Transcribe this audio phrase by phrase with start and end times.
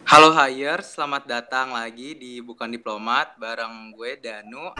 [0.00, 4.72] Halo Hire, selamat datang lagi di Bukan Diplomat bareng gue Danu.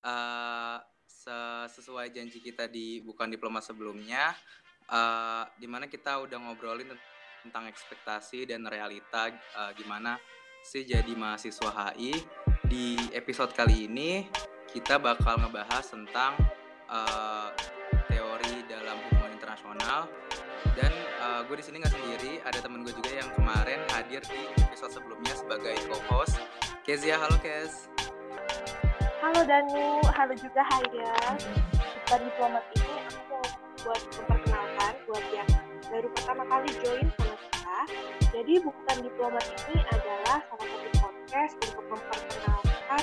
[0.00, 0.80] Uh,
[1.68, 4.32] sesuai janji kita di Bukan Diplomat sebelumnya,
[4.88, 6.96] uh, di mana kita udah ngobrolin
[7.44, 9.28] tentang ekspektasi dan realita
[9.60, 10.16] uh, gimana
[10.64, 12.16] sih jadi mahasiswa HI.
[12.64, 14.24] Di episode kali ini
[14.72, 16.32] kita bakal ngebahas tentang
[16.88, 17.52] uh,
[21.46, 25.30] gue di sini nggak sendiri ada temen gue juga yang kemarin hadir di episode sebelumnya
[25.30, 26.42] sebagai co-host
[26.82, 27.86] Kezia halo Kez
[29.22, 31.14] halo Danu halo juga Haya
[31.70, 33.46] bukan diplomat ini aku mau
[33.86, 35.50] buat memperkenalkan buat yang
[35.86, 37.78] baru pertama kali join sama kita
[38.34, 43.02] jadi bukan diplomat ini adalah salah satu podcast untuk memperkenalkan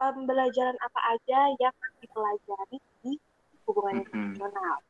[0.00, 3.20] pembelajaran apa aja yang dipelajari di
[3.68, 4.80] hubungan internasional.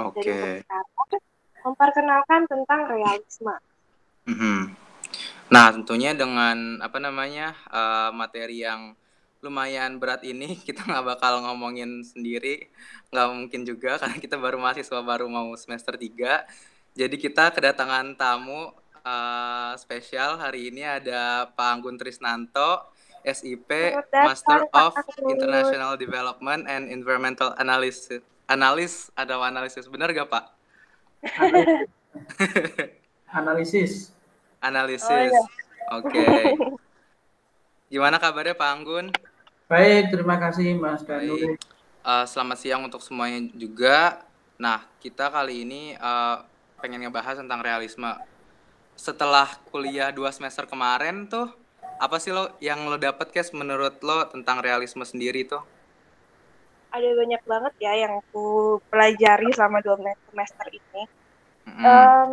[0.00, 0.24] Oke.
[0.24, 0.64] Okay.
[1.64, 3.54] Memperkenalkan tentang realisme.
[4.28, 4.58] Mm -hmm.
[5.50, 8.94] Nah, tentunya dengan apa namanya uh, materi yang
[9.42, 12.70] lumayan berat ini kita nggak bakal ngomongin sendiri,
[13.10, 16.94] nggak mungkin juga karena kita baru mahasiswa baru mau semester 3.
[16.94, 18.70] Jadi kita kedatangan tamu
[19.02, 22.90] uh, spesial hari ini ada Pak Anggun Trisnanto,
[23.22, 23.70] SIP,
[24.10, 28.22] Master of International Development and Environmental Analysis.
[28.50, 30.59] Analis ada analisis benar gak Pak?
[33.38, 34.12] analisis.
[34.60, 35.08] Analisis.
[35.08, 35.42] Oh, iya.
[36.00, 36.12] Oke.
[36.12, 36.44] Okay.
[37.90, 39.06] Gimana kabarnya Pak Anggun?
[39.66, 41.34] Baik, terima kasih Mas Danu.
[42.00, 44.22] Uh, selamat siang untuk semuanya juga.
[44.60, 46.42] Nah, kita kali ini uh,
[46.78, 48.10] pengen ngebahas tentang realisme.
[48.94, 51.48] Setelah kuliah dua semester kemarin tuh,
[52.00, 55.64] apa sih lo yang lo dapet kes menurut lo tentang realisme sendiri tuh?
[56.90, 59.96] Ada banyak banget ya yang aku pelajari selama dua
[60.30, 61.02] semester ini.
[61.70, 61.84] Mm-hmm.
[61.86, 62.30] Um,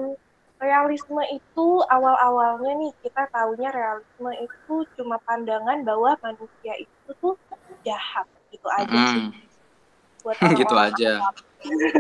[0.57, 7.37] realisme itu awal-awalnya nih kita tahunya realisme itu cuma pandangan bahwa manusia itu tuh
[7.85, 9.29] jahat gitu aja mm-hmm.
[9.29, 9.45] sih.
[10.25, 11.11] Buat gitu aja.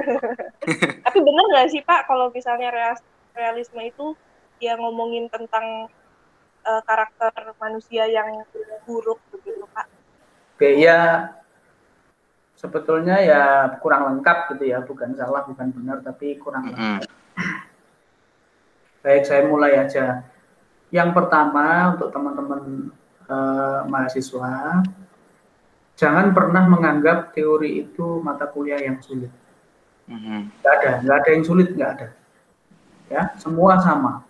[1.05, 2.73] Tapi bener gak sih Pak kalau misalnya
[3.37, 4.17] realisme itu
[4.57, 5.85] dia ngomongin tentang
[6.65, 7.31] uh, karakter
[7.61, 8.41] manusia yang
[8.89, 9.85] buruk begitu Pak?
[10.57, 11.29] Oke ya
[12.57, 13.43] sebetulnya ya
[13.77, 17.05] kurang lengkap gitu ya bukan salah bukan benar tapi kurang lengkap.
[19.05, 20.25] Baik saya mulai aja.
[20.89, 22.91] Yang pertama untuk teman-teman
[23.29, 24.81] uh, mahasiswa
[25.97, 29.29] jangan pernah menganggap teori itu mata kuliah yang sulit.
[30.07, 30.63] Mm-hmm.
[30.63, 32.07] Gak ada, nggak ada yang sulit, nggak ada.
[33.11, 34.23] Ya, semua sama.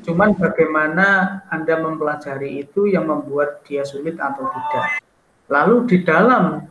[0.00, 5.02] Cuman bagaimana Anda mempelajari itu yang membuat dia sulit atau tidak.
[5.50, 6.70] Lalu di dalam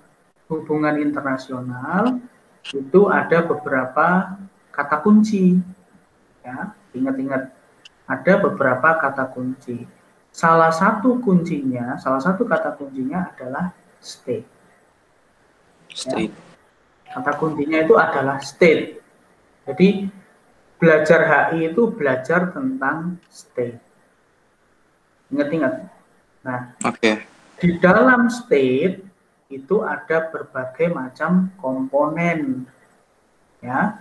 [0.50, 2.18] hubungan internasional
[2.66, 4.36] itu ada beberapa
[4.74, 5.62] kata kunci.
[6.42, 7.54] Ya, ingat-ingat
[8.10, 9.86] ada beberapa kata kunci.
[10.34, 13.70] Salah satu kuncinya, salah satu kata kuncinya adalah
[14.02, 14.50] state.
[15.94, 16.34] State.
[16.34, 17.14] Ya.
[17.18, 19.02] Kata kuncinya itu adalah state.
[19.66, 20.10] Jadi
[20.82, 23.78] belajar HI itu belajar tentang state.
[25.30, 25.74] Ingat-ingat.
[26.46, 26.98] Nah, oke.
[26.98, 27.16] Okay.
[27.60, 29.09] Di dalam state
[29.50, 32.70] itu ada berbagai macam komponen,
[33.66, 33.98] ya,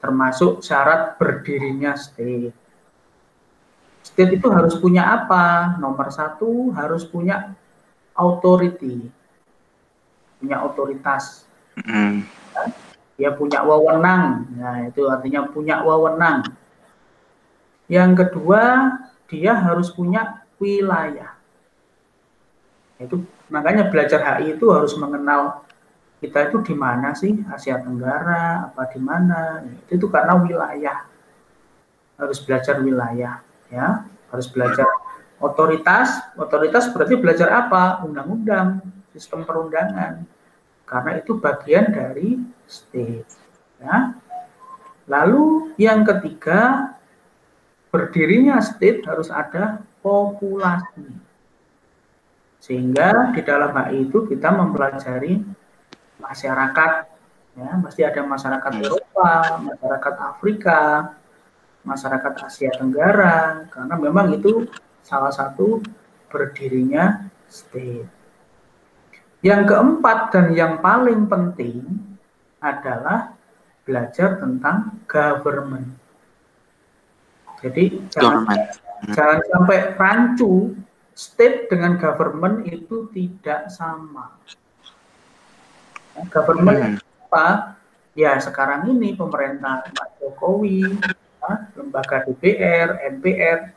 [0.00, 2.56] termasuk syarat berdirinya state.
[4.00, 5.76] State itu harus punya apa?
[5.76, 7.52] Nomor satu harus punya
[8.16, 9.04] authority,
[10.40, 11.44] punya otoritas.
[11.76, 12.24] Mm.
[12.56, 12.64] Ya?
[13.18, 14.46] dia punya wewenang.
[14.54, 16.46] Nah, itu artinya punya wewenang.
[17.90, 18.94] Yang kedua,
[19.26, 21.34] dia harus punya wilayah.
[23.02, 25.64] Itu makanya belajar HI itu harus mengenal
[26.18, 31.06] kita itu di mana sih Asia Tenggara apa di mana itu, itu karena wilayah
[32.18, 34.88] harus belajar wilayah ya harus belajar
[35.38, 38.82] otoritas otoritas berarti belajar apa undang-undang
[39.14, 40.26] sistem perundangan
[40.88, 43.28] karena itu bagian dari state.
[43.78, 44.16] Ya.
[45.04, 46.92] Lalu yang ketiga,
[47.92, 51.27] berdirinya state harus ada populasi.
[52.68, 55.40] Sehingga di dalam HI itu kita mempelajari
[56.20, 56.92] masyarakat,
[57.56, 60.80] ya, pasti ada masyarakat Eropa, masyarakat Afrika,
[61.80, 64.68] masyarakat Asia Tenggara, karena memang itu
[65.00, 65.80] salah satu
[66.28, 68.04] berdirinya state.
[69.40, 71.80] Yang keempat dan yang paling penting
[72.60, 73.32] adalah
[73.88, 75.88] belajar tentang government.
[77.64, 79.14] Jadi jangan, hmm.
[79.16, 80.76] jangan sampai rancu
[81.18, 84.38] state dengan government itu tidak sama.
[86.30, 87.26] Government hmm.
[87.26, 87.78] apa?
[88.18, 93.70] ya sekarang ini pemerintah Pak Jokowi, ya, lembaga DPR, MPR,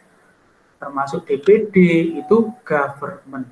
[0.81, 1.77] termasuk DPD
[2.17, 3.45] itu government.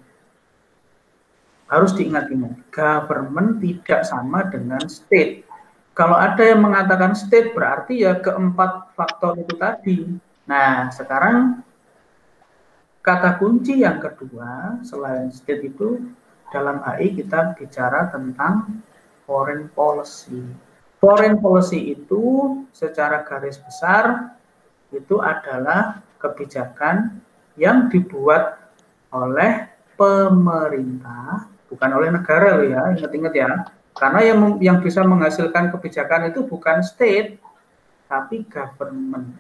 [1.69, 5.45] Harus diingat-ingat, government tidak sama dengan state.
[5.93, 9.97] Kalau ada yang mengatakan state berarti ya keempat faktor itu tadi.
[10.49, 11.61] Nah, sekarang
[13.09, 15.97] kata kunci yang kedua selain state itu
[16.53, 18.85] dalam HI kita bicara tentang
[19.25, 20.45] foreign policy.
[21.01, 24.37] Foreign policy itu secara garis besar
[24.93, 27.17] itu adalah kebijakan
[27.57, 28.61] yang dibuat
[29.09, 29.65] oleh
[29.97, 33.49] pemerintah, bukan oleh negara loh ya, ingat-ingat ya.
[33.97, 37.41] Karena yang yang bisa menghasilkan kebijakan itu bukan state,
[38.05, 39.33] tapi government.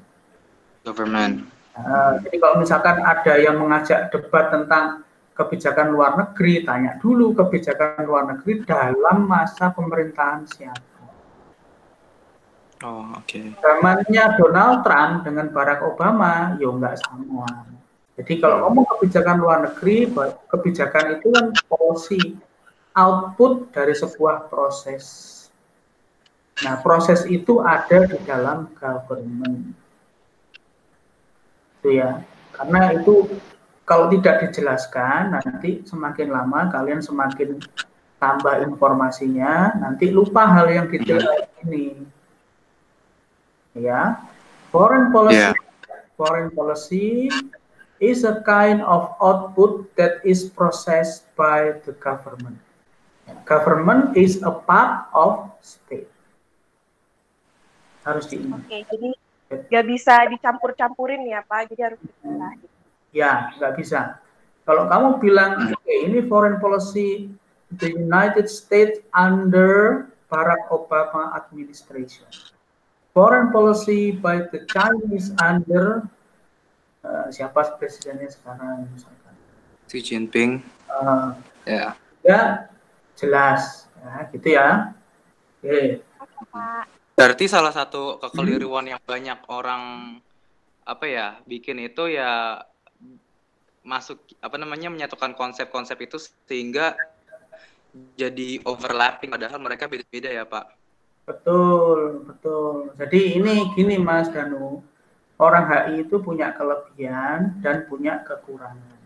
[0.81, 1.58] Government.
[1.79, 8.03] Nah, jadi kalau misalkan ada yang mengajak debat tentang kebijakan luar negeri, tanya dulu kebijakan
[8.03, 10.89] luar negeri dalam masa pemerintahan siapa.
[12.83, 13.27] Oh, oke.
[13.27, 13.55] Okay.
[13.59, 17.47] Zamannya Donald Trump dengan Barack Obama, ya nggak sama.
[18.19, 20.11] Jadi kalau ngomong kebijakan luar negeri,
[20.51, 22.19] kebijakan itu kan policy
[22.91, 25.35] output dari sebuah proses.
[26.59, 29.78] Nah, proses itu ada di dalam government.
[31.89, 32.21] Itu ya.
[32.53, 33.25] Karena itu
[33.81, 37.57] kalau tidak dijelaskan, nanti semakin lama kalian semakin
[38.21, 41.65] tambah informasinya, nanti lupa hal yang detail hmm.
[41.65, 41.85] ini
[43.77, 44.17] ya
[44.73, 45.53] foreign policy yeah.
[46.17, 47.29] foreign policy
[47.99, 52.57] is a kind of output that is processed by the government
[53.45, 56.09] government is a part of state
[58.03, 59.09] harus diingat oke okay, jadi
[59.49, 61.73] nggak bisa dicampur-campurin ya pak.
[61.73, 62.53] Jadi harus dipisah
[63.13, 64.21] ya nggak bisa.
[64.65, 67.33] Kalau kamu bilang oke okay, ini foreign policy
[67.81, 72.29] the United States under Barack Obama administration.
[73.17, 76.05] Foreign policy by the Chinese under
[77.01, 79.33] uh, siapa presidennya sekarang misalkan?
[79.89, 80.61] Xi Jinping.
[80.85, 81.33] Uh,
[81.65, 81.97] ya.
[82.21, 82.69] Ya
[83.17, 83.89] jelas.
[83.99, 84.67] Ya, gitu ya.
[85.59, 86.05] Oke
[87.19, 88.91] berarti salah satu kekeliruan hmm.
[88.95, 89.83] yang banyak orang
[90.87, 92.63] apa ya bikin itu ya
[93.83, 96.15] masuk apa namanya menyatukan konsep-konsep itu
[96.47, 96.95] sehingga
[98.15, 100.79] jadi overlapping padahal mereka beda-beda ya pak
[101.29, 102.89] Betul, betul.
[102.97, 104.81] Jadi ini gini Mas Danu,
[105.37, 108.97] orang HI itu punya kelebihan dan punya kekurangan.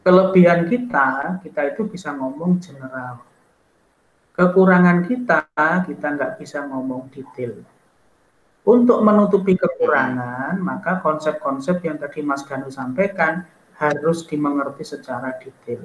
[0.00, 3.20] Kelebihan kita, kita itu bisa ngomong general.
[4.32, 5.44] Kekurangan kita,
[5.84, 7.60] kita nggak bisa ngomong detail.
[8.62, 13.44] Untuk menutupi kekurangan, maka konsep-konsep yang tadi Mas Danu sampaikan
[13.76, 15.84] harus dimengerti secara detail.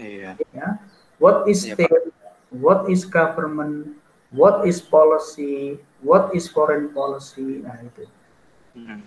[0.00, 0.38] Iya.
[0.54, 0.80] Ya.
[1.20, 2.14] What is iya, state?
[2.54, 3.94] what is government,
[4.34, 7.62] what is policy, what is foreign policy.
[7.62, 8.04] Nah, itu.
[8.74, 9.04] Hmm.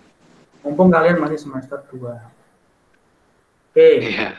[0.64, 2.00] Mumpung kalian masih semester 2.
[2.00, 2.20] Oke.
[3.74, 3.94] Okay.
[4.14, 4.36] Yeah.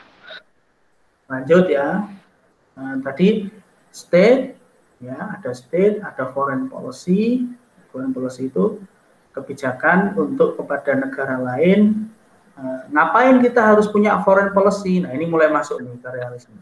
[1.30, 2.10] Lanjut ya.
[2.76, 3.48] Nah, tadi
[3.92, 4.56] state
[5.00, 7.48] ya, ada state, ada foreign policy.
[7.92, 8.84] Foreign policy itu
[9.32, 12.12] kebijakan untuk kepada negara lain.
[12.56, 15.04] Nah, ngapain kita harus punya foreign policy?
[15.04, 16.56] Nah, ini mulai masuk nih ke realisme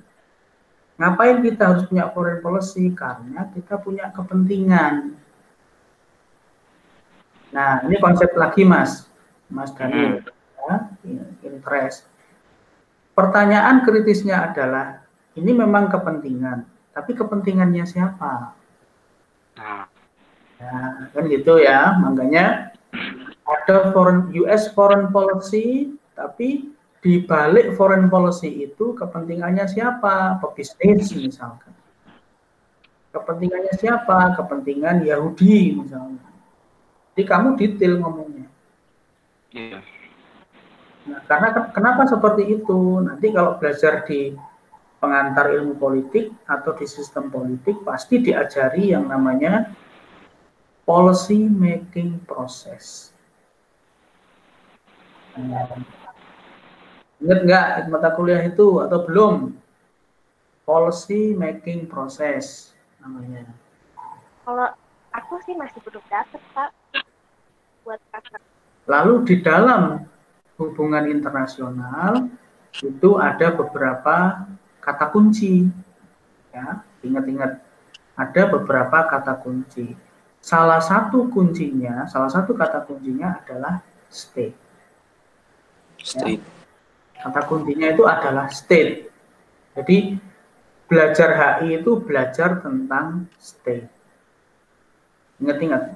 [0.94, 2.94] Ngapain kita harus punya foreign policy?
[2.94, 5.18] Karena kita punya kepentingan.
[7.54, 9.10] Nah, ini konsep lagi, Mas.
[9.50, 10.26] Mas Daniel.
[10.66, 10.90] Hmm.
[11.06, 12.10] Ya, interest.
[13.14, 15.03] Pertanyaan kritisnya adalah,
[15.34, 18.54] ini memang kepentingan, tapi kepentingannya siapa?
[19.58, 19.86] Nah,
[20.62, 21.98] ya, kan gitu ya.
[21.98, 22.74] Makanya
[23.44, 26.70] ada foreign US foreign policy, tapi
[27.04, 30.40] di balik foreign policy itu kepentingannya siapa?
[30.40, 31.74] Pebisnis misalkan.
[33.14, 34.38] Kepentingannya siapa?
[34.38, 36.24] Kepentingan Yahudi misalnya.
[37.14, 38.50] Jadi kamu detail ngomongnya.
[39.54, 39.86] Iya.
[41.04, 43.04] Nah, karena kenapa seperti itu?
[43.04, 44.34] Nanti kalau belajar di
[45.04, 49.68] pengantar ilmu politik atau di sistem politik pasti diajari yang namanya
[50.88, 53.12] policy making process.
[57.20, 59.52] Ingat nggak mata kuliah itu atau belum?
[60.64, 62.72] Policy making process
[63.04, 63.44] namanya.
[64.48, 64.72] Kalau
[65.12, 66.72] aku sih masih belum dapat pak
[67.84, 68.40] buat kata.
[68.88, 70.08] Lalu di dalam
[70.56, 72.32] hubungan internasional
[72.80, 74.48] itu ada beberapa
[74.84, 75.72] kata kunci.
[76.54, 77.64] Ya, ingat-ingat
[78.14, 79.96] ada beberapa kata kunci.
[80.44, 83.80] Salah satu kuncinya, salah satu kata kuncinya adalah
[84.12, 84.54] state.
[86.04, 86.44] State.
[86.44, 86.54] Ya
[87.24, 89.08] Kata kuncinya itu adalah state.
[89.72, 90.20] Jadi
[90.92, 93.88] belajar HI itu belajar tentang state.
[95.40, 95.96] Ingat-ingat.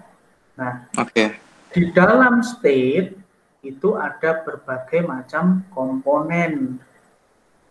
[0.55, 1.11] Nah, oke.
[1.11, 1.35] Okay.
[1.75, 3.13] Di dalam state
[3.61, 6.79] itu ada berbagai macam komponen,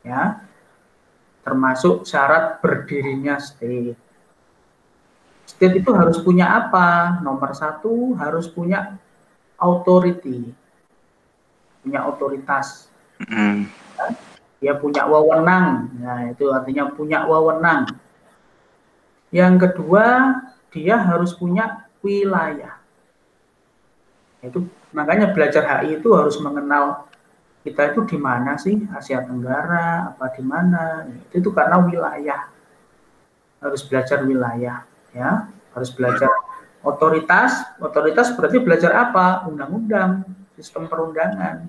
[0.04, 0.44] ya,
[1.46, 3.94] termasuk syarat berdirinya state.
[5.46, 7.22] State itu harus punya apa?
[7.22, 8.98] Nomor satu harus punya
[9.54, 10.50] authority,
[11.86, 12.90] punya otoritas.
[13.22, 13.70] Mm.
[14.58, 17.86] Dia punya wewenang, nah itu artinya punya wewenang.
[19.30, 20.34] Yang kedua,
[20.74, 22.76] dia harus punya wilayah
[24.46, 27.10] itu makanya belajar HI itu harus mengenal
[27.66, 28.78] kita itu di mana sih?
[28.94, 31.10] Asia Tenggara apa di mana?
[31.34, 32.46] Itu, karena wilayah.
[33.58, 35.50] Harus belajar wilayah ya.
[35.74, 36.30] Harus belajar
[36.86, 37.66] otoritas.
[37.82, 39.42] Otoritas berarti belajar apa?
[39.50, 40.22] Undang-undang
[40.54, 41.66] sistem perundangan.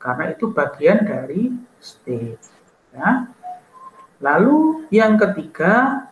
[0.00, 2.40] Karena itu bagian dari state
[2.96, 3.28] ya.
[4.24, 6.06] Lalu yang ketiga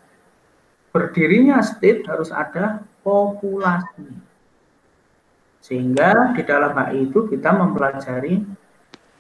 [0.93, 4.13] berdirinya state harus ada populasi.
[5.65, 8.45] Sehingga di dalam HI itu kita mempelajari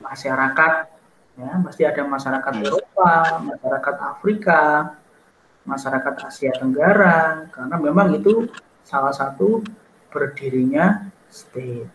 [0.04, 0.72] masyarakat,
[1.40, 2.64] ya, mesti ada masyarakat hmm.
[2.68, 4.62] Eropa, masyarakat Afrika,
[5.64, 8.46] masyarakat Asia Tenggara, karena memang itu
[8.84, 9.64] salah satu
[10.12, 11.88] berdirinya state.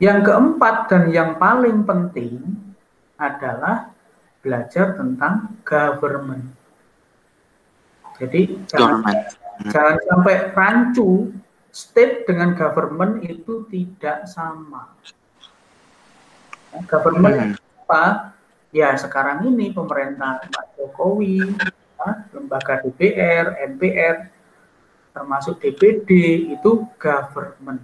[0.00, 2.40] Yang keempat dan yang paling penting
[3.20, 3.92] adalah
[4.40, 6.56] belajar tentang government.
[8.16, 9.68] Jadi jangan, hmm.
[9.68, 11.28] jangan sampai rancu
[11.68, 14.96] state dengan government itu tidak sama.
[16.86, 17.84] Government hmm.
[17.86, 18.34] apa?
[18.70, 24.30] Ya sekarang ini pemerintah Pak Jokowi, ya, lembaga DPR, MPR,
[25.10, 26.10] termasuk DPD
[26.54, 27.82] itu government.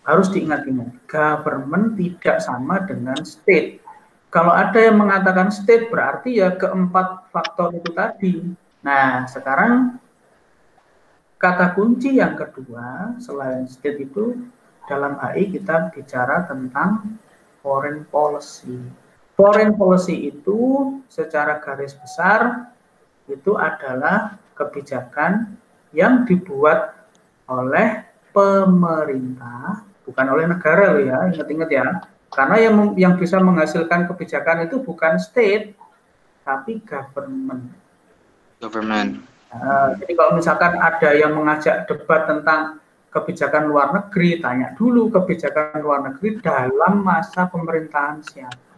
[0.00, 3.84] Harus diingat-ingat, government tidak sama dengan state.
[4.32, 8.40] Kalau ada yang mengatakan state berarti ya keempat faktor itu tadi.
[8.80, 10.00] Nah, sekarang
[11.40, 14.44] Kata kunci yang kedua selain state itu
[14.86, 17.20] dalam HI kita bicara tentang
[17.60, 18.80] foreign policy.
[19.36, 20.58] Foreign policy itu
[21.08, 22.72] secara garis besar
[23.28, 25.56] itu adalah kebijakan
[25.96, 26.92] yang dibuat
[27.48, 31.84] oleh pemerintah, bukan oleh negara loh ya, ingat-ingat ya.
[32.30, 35.74] Karena yang yang bisa menghasilkan kebijakan itu bukan state,
[36.46, 37.74] tapi government.
[38.62, 39.24] Government.
[39.50, 42.78] Uh, jadi kalau misalkan ada yang mengajak debat tentang
[43.10, 48.70] kebijakan luar negeri, tanya dulu kebijakan luar negeri dalam masa pemerintahan siapa.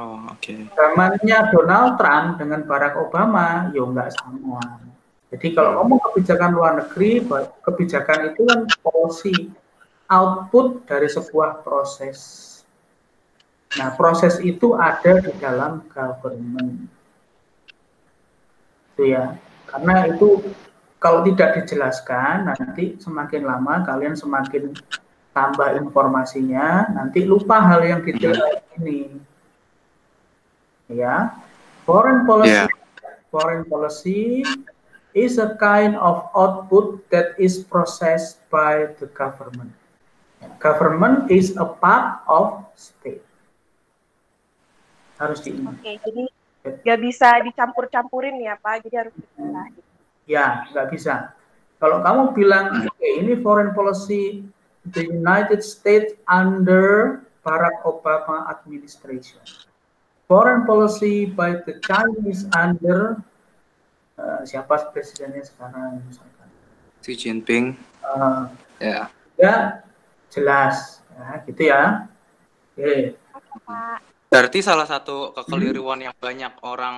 [0.00, 0.40] Oh, oke.
[0.40, 0.68] Okay.
[0.72, 4.62] Zamannya Donald Trump dengan Barack Obama, ya nggak sama.
[5.28, 7.20] Jadi kalau ngomong kebijakan luar negeri,
[7.66, 9.52] kebijakan itu kan policy
[10.08, 12.46] output dari sebuah proses.
[13.76, 16.88] Nah, proses itu ada di dalam government
[18.98, 19.38] gitu ya
[19.70, 20.42] karena itu
[20.98, 24.74] kalau tidak dijelaskan nanti semakin lama kalian semakin
[25.34, 28.78] tambah informasinya nanti lupa hal yang detail hmm.
[28.82, 29.00] ini
[30.90, 31.34] ya
[31.86, 32.68] foreign policy yeah.
[33.30, 34.42] foreign policy
[35.14, 39.70] is a kind of output that is processed by the government
[40.58, 43.22] government is a part of state
[45.18, 45.74] harus diingat.
[45.74, 46.22] Oke, jadi
[46.86, 49.66] nggak bisa dicampur-campurin ya Pak, jadi harus dipisah.
[50.28, 51.32] Ya, nggak bisa.
[51.80, 54.44] Kalau kamu bilang, oke okay, ini foreign policy
[54.92, 59.40] the United States under Barack Obama administration.
[60.28, 63.16] Foreign policy by the Chinese under
[64.20, 66.48] uh, siapa presidennya sekarang misalkan?
[67.00, 67.72] Xi Jinping.
[68.04, 69.08] Uh, ya.
[69.40, 69.80] Ya,
[70.28, 71.00] jelas.
[71.16, 71.82] Ya, gitu ya.
[72.76, 72.84] Oke.
[72.84, 73.00] Okay.
[74.28, 76.06] Berarti salah satu kekeliruan hmm.
[76.12, 76.96] yang banyak orang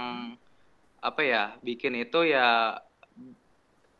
[1.00, 2.76] apa ya bikin itu ya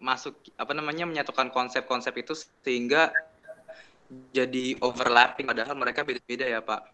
[0.01, 2.33] masuk apa namanya menyatukan konsep-konsep itu
[2.65, 3.13] sehingga
[4.35, 6.91] jadi overlapping padahal mereka beda-beda ya Pak.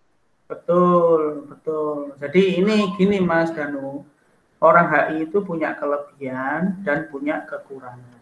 [0.47, 2.13] Betul, betul.
[2.21, 4.05] Jadi ini gini Mas Danu,
[4.61, 8.21] orang HI itu punya kelebihan dan punya kekurangan.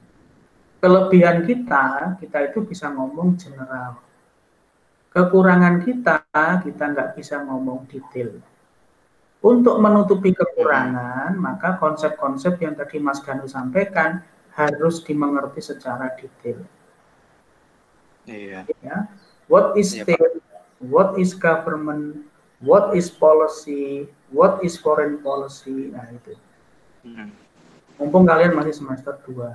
[0.79, 4.05] Kelebihan kita, kita itu bisa ngomong general
[5.15, 6.27] kekurangan kita,
[6.67, 8.35] kita nggak bisa ngomong detail.
[9.45, 14.19] Untuk menutupi kekurangan, maka konsep-konsep yang tadi Mas Ganu sampaikan
[14.55, 16.63] harus dimengerti secara detail.
[18.25, 18.65] Iya.
[18.81, 19.11] Ya.
[19.51, 20.41] What is iya, state?
[20.81, 22.25] What is government?
[22.63, 24.09] What is policy?
[24.33, 25.93] What is foreign policy?
[25.93, 26.33] Nah itu.
[27.05, 27.29] Hmm.
[28.01, 29.29] Mumpung kalian masih semester 2.
[29.29, 29.53] Oke.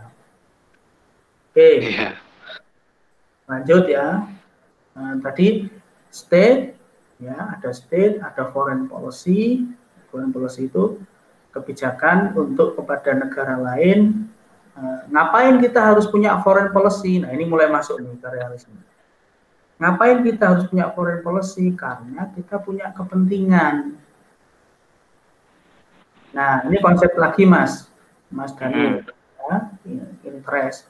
[1.55, 1.75] Okay.
[1.95, 2.09] Iya.
[3.49, 4.29] Lanjut ya.
[4.93, 5.65] Nah, tadi
[6.13, 6.77] state,
[7.17, 9.65] ya ada state, ada foreign policy.
[10.13, 11.01] Foreign policy itu
[11.49, 14.29] kebijakan untuk kepada negara lain
[15.09, 17.21] ngapain kita harus punya foreign policy?
[17.21, 18.77] Nah, ini mulai masuk nih ke realisme.
[19.79, 21.71] Ngapain kita harus punya foreign policy?
[21.73, 23.95] Karena kita punya kepentingan.
[26.35, 27.89] Nah, ini konsep lagi, Mas.
[28.29, 29.01] Mas Daniel.
[29.01, 29.73] Hmm.
[29.87, 30.85] Ya, interest.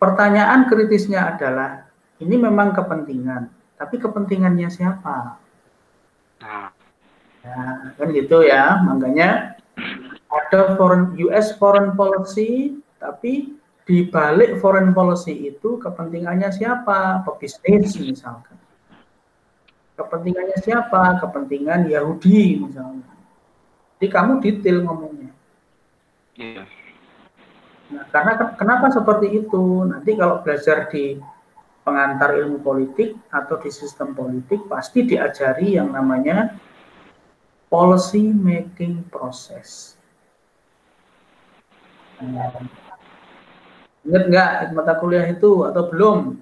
[0.00, 1.86] Pertanyaan kritisnya adalah,
[2.18, 5.36] ini memang kepentingan, tapi kepentingannya siapa?
[6.42, 6.72] Nah,
[7.44, 8.80] ya, kan gitu ya.
[8.82, 9.51] Makanya
[10.32, 13.52] ada foreign US foreign policy, tapi
[13.84, 17.20] di balik foreign policy itu kepentingannya siapa?
[17.28, 18.56] Pebisnis misalkan.
[19.98, 21.20] Kepentingannya siapa?
[21.20, 23.04] Kepentingan Yahudi misalnya.
[24.00, 25.30] Jadi kamu detail ngomongnya.
[26.40, 26.64] Iya.
[27.92, 29.84] Nah, karena kenapa seperti itu?
[29.84, 31.20] Nanti kalau belajar di
[31.84, 36.56] pengantar ilmu politik atau di sistem politik pasti diajari yang namanya
[37.68, 40.00] policy making process.
[42.22, 42.54] Nah,
[44.02, 46.38] Ingat nggak mata kuliah itu atau belum?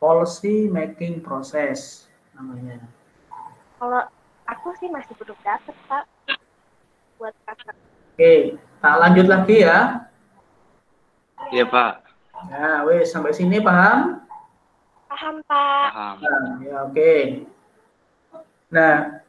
[0.00, 2.80] Policy making process namanya.
[3.80, 4.02] Kalau
[4.48, 6.04] aku sih masih belum dapet pak
[7.16, 7.76] buat kakak.
[8.12, 10.08] Oke, tak lanjut lagi ya.
[11.52, 12.04] Iya pak.
[12.50, 14.24] Ya, wes sampai sini paham?
[15.08, 15.88] Paham pak.
[15.94, 16.16] Paham.
[16.20, 16.92] Nah, ya oke.
[16.92, 17.22] Okay.
[18.72, 19.22] Nah,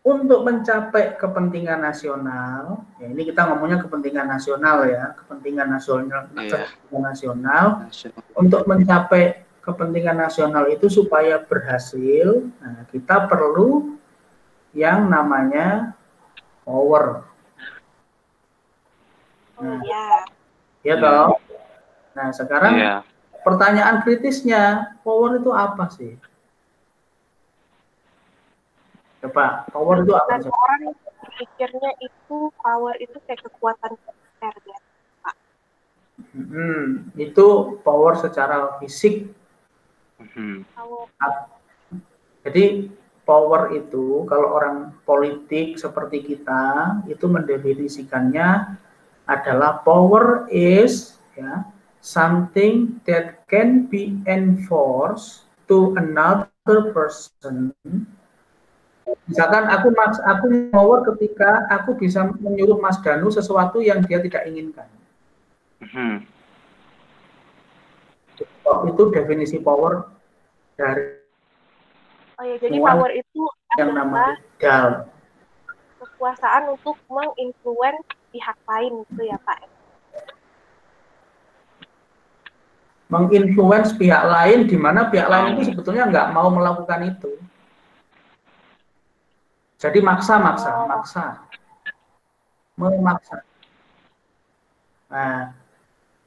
[0.00, 6.64] untuk mencapai kepentingan nasional, ya ini kita ngomongnya kepentingan nasional ya, kepentingan nasional, yeah.
[6.64, 7.66] kepentingan nasional.
[7.84, 8.22] nasional.
[8.32, 14.00] Untuk mencapai kepentingan nasional itu supaya berhasil, nah, kita perlu
[14.72, 15.92] yang namanya
[16.64, 17.28] power.
[19.60, 20.08] Nah, ya.
[20.80, 21.36] Ya toh.
[22.16, 23.00] Nah sekarang yeah.
[23.44, 26.16] pertanyaan kritisnya, power itu apa sih?
[29.20, 30.40] Coba, power itu apa?
[30.48, 30.96] Orang
[31.36, 34.78] pikirnya itu power itu kayak kekuatan militer ya,
[35.20, 35.34] Pak.
[36.32, 37.46] Hmm, itu
[37.84, 39.28] power secara fisik.
[40.36, 40.64] Hmm.
[42.40, 42.88] Jadi
[43.28, 48.80] power itu kalau orang politik seperti kita itu mendefinisikannya
[49.28, 51.62] adalah power is ya
[52.00, 57.76] something that can be enforced to another person
[59.28, 64.46] Misalkan aku mas, aku power ketika aku bisa menyuruh Mas Danu sesuatu yang dia tidak
[64.48, 64.88] inginkan.
[65.80, 66.24] Hmm.
[68.88, 70.08] Itu definisi power
[70.78, 71.20] dari
[72.40, 73.40] Oh ya, jadi power itu
[73.76, 75.12] yang namanya dal.
[76.00, 79.68] Kekuasaan untuk menginfluence pihak lain itu ya Pak.
[83.12, 87.36] Menginfluence pihak lain di mana pihak lain itu sebetulnya nggak mau melakukan itu.
[89.80, 91.24] Jadi maksa, maksa, maksa.
[92.76, 93.40] Memaksa.
[95.08, 95.56] Nah,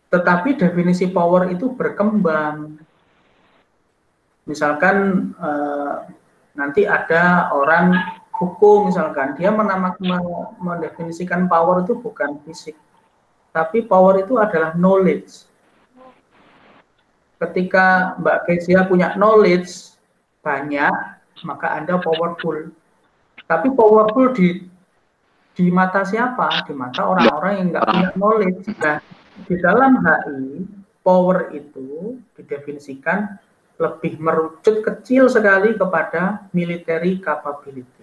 [0.10, 2.82] tetapi definisi power itu berkembang.
[4.50, 5.96] Misalkan eh,
[6.58, 7.94] nanti ada orang
[8.34, 10.02] hukum misalkan dia menamak,
[10.58, 12.74] mendefinisikan power itu bukan fisik,
[13.54, 15.46] tapi power itu adalah knowledge.
[17.38, 19.94] Ketika Mbak Kezia punya knowledge
[20.42, 20.94] banyak,
[21.46, 22.74] maka Anda powerful.
[23.54, 24.66] Tapi powerful di
[25.54, 26.66] di mata siapa?
[26.66, 28.66] Di mata orang-orang yang nggak punya knowledge.
[28.82, 28.98] Nah,
[29.46, 30.66] di dalam HI,
[31.06, 33.38] power itu didefinisikan
[33.78, 38.02] lebih merucut kecil sekali kepada military capability.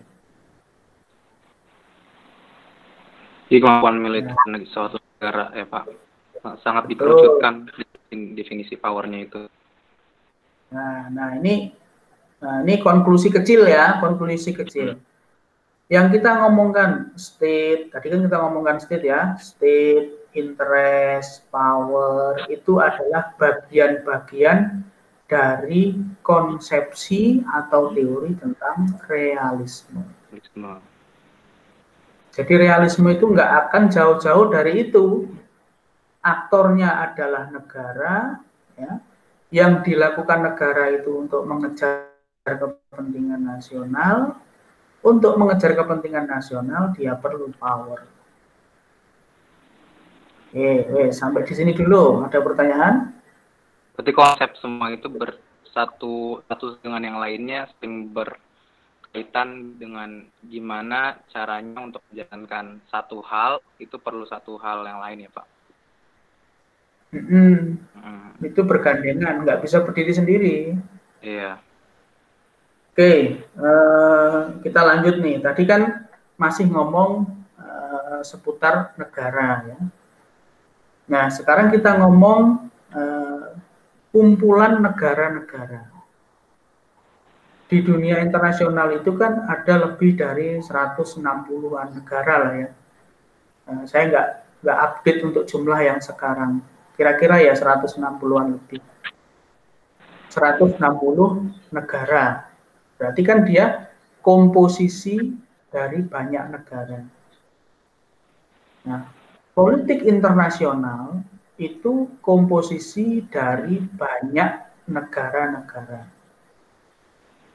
[3.51, 4.63] Jadi kemampuan militer nah.
[4.71, 5.85] suatu negara, ya Pak,
[6.63, 7.67] sangat dikerucutkan
[8.39, 9.43] definisi powernya itu.
[10.71, 11.75] Nah, nah ini,
[12.39, 14.95] nah ini konklusi kecil ya, konklusi kecil.
[14.95, 15.10] Hmm
[15.91, 23.35] yang kita ngomongkan state, tadi kan kita ngomongkan state ya, state, interest, power, itu adalah
[23.35, 24.87] bagian-bagian
[25.27, 30.07] dari konsepsi atau teori tentang realisme.
[32.31, 35.27] Jadi realisme itu nggak akan jauh-jauh dari itu.
[36.23, 38.39] Aktornya adalah negara,
[38.79, 39.03] ya,
[39.51, 42.15] yang dilakukan negara itu untuk mengejar
[42.47, 44.39] kepentingan nasional,
[45.01, 48.05] untuk mengejar kepentingan nasional dia perlu power.
[50.51, 52.27] Eh, eh sampai di sini dulu.
[52.27, 53.15] Ada pertanyaan?
[53.95, 62.03] Berarti konsep semua itu bersatu satu dengan yang lainnya, sering berkaitan dengan gimana caranya untuk
[62.11, 65.47] menjalankan satu hal itu perlu satu hal yang lain ya Pak.
[67.15, 67.57] -hmm.
[67.95, 68.29] hmm.
[68.45, 70.57] Itu bergandengan, nggak bisa berdiri sendiri.
[71.23, 71.70] Iya.
[72.91, 75.39] Oke, uh, kita lanjut nih.
[75.39, 77.23] Tadi kan masih ngomong
[77.55, 79.79] uh, seputar negara ya.
[81.07, 83.55] Nah, sekarang kita ngomong uh,
[84.11, 85.87] kumpulan negara-negara.
[87.71, 92.71] Di dunia internasional itu kan ada lebih dari 160-an negara lah ya.
[93.71, 94.29] Uh, saya nggak
[94.67, 96.59] nggak update untuk jumlah yang sekarang.
[96.99, 98.83] Kira-kira ya 160-an lebih.
[100.35, 100.75] 160
[101.71, 102.50] negara.
[103.01, 103.89] Berarti kan dia
[104.21, 105.33] komposisi
[105.73, 107.01] dari banyak negara.
[108.85, 109.09] Nah,
[109.57, 111.25] politik internasional
[111.57, 114.51] itu komposisi dari banyak
[114.85, 116.05] negara-negara.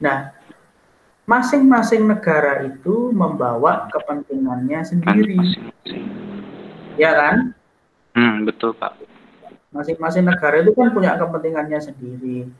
[0.02, 0.34] Nah,
[1.30, 5.38] masing-masing negara itu membawa kepentingannya sendiri.
[6.98, 7.54] Ya kan?
[8.18, 8.98] Hmm, betul, Pak.
[9.70, 12.50] Masing-masing negara itu kan punya kepentingannya sendiri.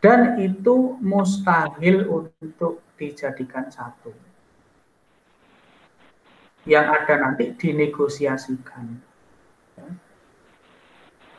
[0.00, 4.12] Dan itu mustahil untuk dijadikan satu
[6.68, 9.00] yang ada nanti dinegosiasikan.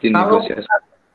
[0.02, 0.65] Dinegosiasi.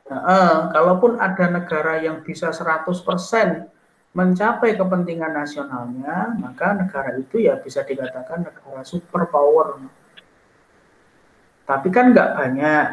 [0.07, 3.67] Kalau, eh, kalaupun ada negara yang bisa 100%
[4.15, 9.83] mencapai kepentingan nasionalnya, maka negara itu ya bisa dikatakan negara superpower.
[11.67, 12.87] Tapi kan nggak banyak.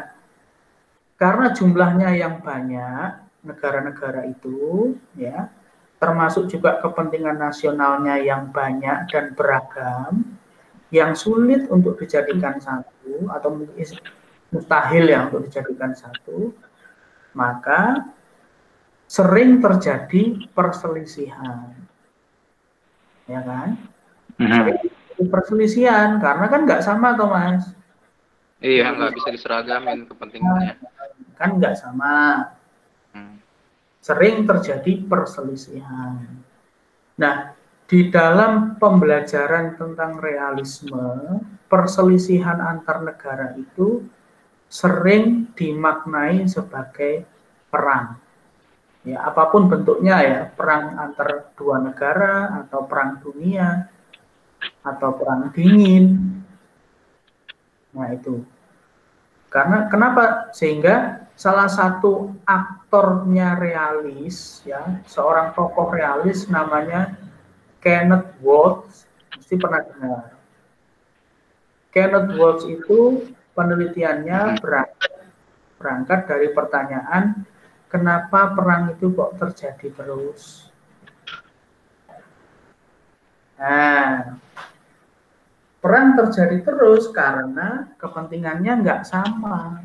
[1.15, 5.47] Karena jumlahnya yang banyak, negara-negara itu, ya,
[6.01, 10.35] termasuk juga kepentingan nasionalnya yang banyak dan beragam,
[10.91, 13.49] yang sulit untuk dijadikan satu atau
[14.51, 16.51] mustahil ya untuk dijadikan satu,
[17.35, 18.11] maka
[19.05, 21.73] sering terjadi perselisihan.
[23.25, 23.77] Ya kan?
[24.35, 25.31] Mm-hmm.
[25.31, 27.71] perselisihan karena kan nggak sama toh mas.
[28.59, 30.75] Iya nggak bisa diseragamin kepentingannya.
[31.39, 32.43] Kan nggak sama.
[34.03, 36.21] Sering terjadi perselisihan.
[37.17, 44.01] Nah di dalam pembelajaran tentang realisme, perselisihan antar negara itu
[44.65, 47.25] sering dimaknai sebagai
[47.69, 48.17] perang.
[49.05, 53.85] Ya, apa pun bentuknya ya, perang antar dua negara atau perang dunia
[54.81, 56.41] atau perang dingin.
[57.93, 58.41] Nah, itu.
[59.53, 60.49] Karena kenapa?
[60.57, 62.33] Sehingga salah satu
[62.95, 67.11] aktornya realis ya, seorang tokoh realis namanya
[67.83, 69.03] Kenneth Waltz,
[69.35, 70.31] mesti pernah dengar.
[71.91, 75.27] Kenneth Waltz itu penelitiannya berangkat,
[75.75, 77.43] berangkat dari pertanyaan
[77.91, 80.71] kenapa perang itu kok terjadi terus.
[83.59, 84.39] Nah,
[85.83, 89.83] perang terjadi terus karena kepentingannya nggak sama.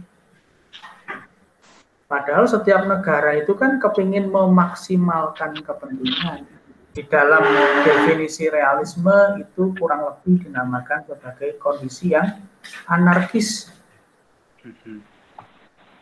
[2.11, 6.43] Padahal setiap negara itu kan kepingin memaksimalkan kepentingan
[6.91, 7.47] di dalam
[7.87, 12.43] definisi realisme itu kurang lebih dinamakan sebagai kondisi yang
[12.91, 13.71] anarkis.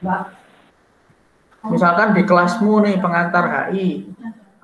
[0.01, 0.33] Nah,
[1.69, 4.09] misalkan di kelasmu nih pengantar HI,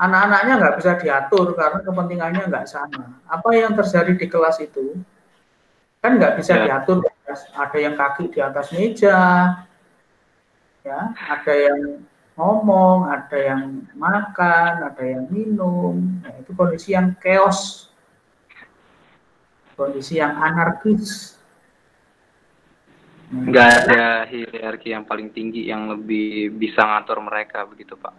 [0.00, 3.20] anak-anaknya nggak bisa diatur karena kepentingannya nggak sama.
[3.28, 4.96] Apa yang terjadi di kelas itu
[6.00, 6.80] kan nggak bisa ya.
[6.80, 7.04] diatur.
[7.34, 9.18] Ada yang kaki di atas meja,
[10.84, 12.04] ya, ada yang
[12.36, 16.20] ngomong, ada yang makan, ada yang minum.
[16.20, 17.88] Nah, itu kondisi yang chaos.
[19.74, 21.34] Kondisi yang anarkis.
[23.34, 28.14] Enggak nah, ada hierarki yang paling tinggi yang lebih bisa ngatur mereka begitu Pak.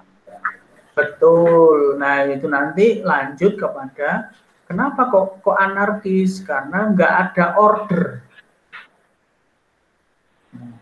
[0.92, 1.96] Betul.
[1.96, 4.34] Nah itu nanti lanjut kepada
[4.68, 8.04] kenapa kok kok anarkis karena nggak ada order,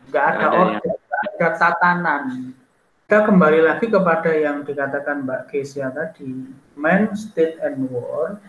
[0.09, 1.02] nggak ada, ada order, nggak
[1.43, 2.55] ada tatanan
[3.03, 6.33] kita kembali lagi kepada yang dikatakan Mbak Kesia tadi,
[6.73, 8.41] man, state, and war.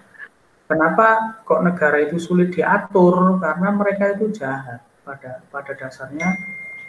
[0.70, 3.42] Kenapa kok negara itu sulit diatur?
[3.44, 4.80] Karena mereka itu jahat.
[5.04, 6.33] Pada pada dasarnya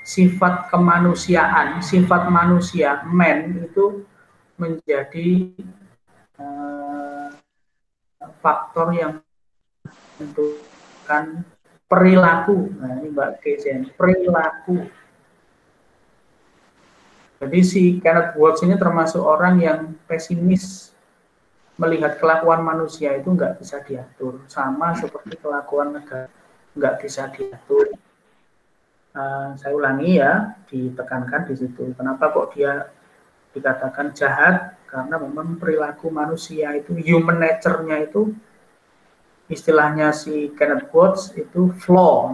[0.08, 4.08] sifat kemanusiaan, sifat manusia, man itu
[4.56, 5.52] menjadi
[6.40, 7.28] uh,
[8.40, 9.20] faktor yang
[10.16, 11.44] menentukan
[11.92, 12.72] perilaku.
[12.80, 14.88] Nah, ini Mbak Kesia, perilaku
[17.46, 20.90] jadi si Kenneth Waltz ini termasuk orang yang pesimis
[21.78, 26.26] melihat kelakuan manusia itu nggak bisa diatur, sama seperti kelakuan negara
[26.74, 27.94] nggak bisa diatur.
[29.14, 31.94] Uh, saya ulangi ya, ditekankan di situ.
[31.94, 32.90] Kenapa kok dia
[33.54, 34.76] dikatakan jahat?
[34.90, 38.34] Karena memang perilaku manusia itu, human nature-nya itu,
[39.48, 42.34] istilahnya si Kenneth Waltz itu flaw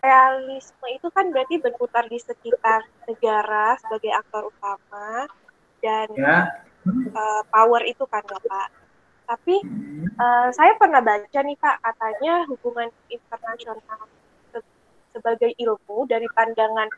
[0.00, 5.28] realisme itu kan berarti berputar di sekitar negara sebagai aktor utama
[5.84, 6.38] dan ya.
[7.12, 8.68] uh, power itu kan ya Pak.
[9.30, 9.56] Tapi
[10.18, 14.00] uh, saya pernah baca nih Pak katanya hubungan internasional
[14.50, 14.58] se
[15.14, 16.88] sebagai ilmu dari pandangan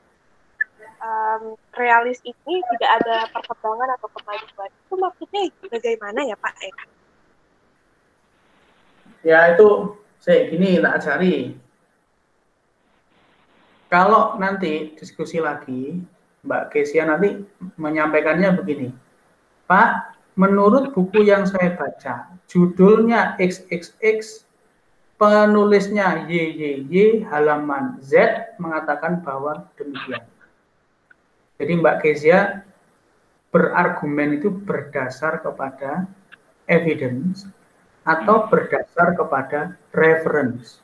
[1.02, 1.42] um,
[1.74, 4.70] realis ini tidak ada perkembangan atau kemajuan.
[4.70, 6.54] Itu maksudnya bagaimana ya Pak?
[9.22, 11.54] Ya, itu saya gini tak cari.
[13.92, 16.00] Kalau nanti diskusi lagi,
[16.48, 17.44] Mbak Kesia nanti
[17.76, 18.88] menyampaikannya begini.
[19.68, 24.48] Pak, menurut buku yang saya baca, judulnya XXX
[25.22, 28.16] penulisnya YYY halaman Z
[28.58, 30.26] mengatakan bahwa demikian.
[31.62, 32.66] Jadi Mbak Kezia
[33.54, 36.10] berargumen itu berdasar kepada
[36.66, 37.46] evidence
[38.02, 40.81] atau berdasar kepada reference.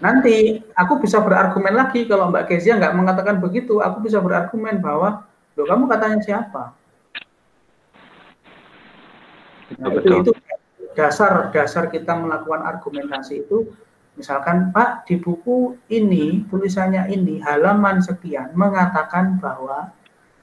[0.00, 5.24] Nanti aku bisa berargumen lagi kalau Mbak Kezia nggak mengatakan begitu, aku bisa berargumen bahwa,
[5.56, 6.72] loh kamu katanya siapa?
[9.78, 10.32] Nah, itu, itu
[10.98, 13.70] dasar dasar kita melakukan argumentasi itu
[14.18, 19.94] misalkan Pak di buku ini tulisannya ini halaman sekian mengatakan bahwa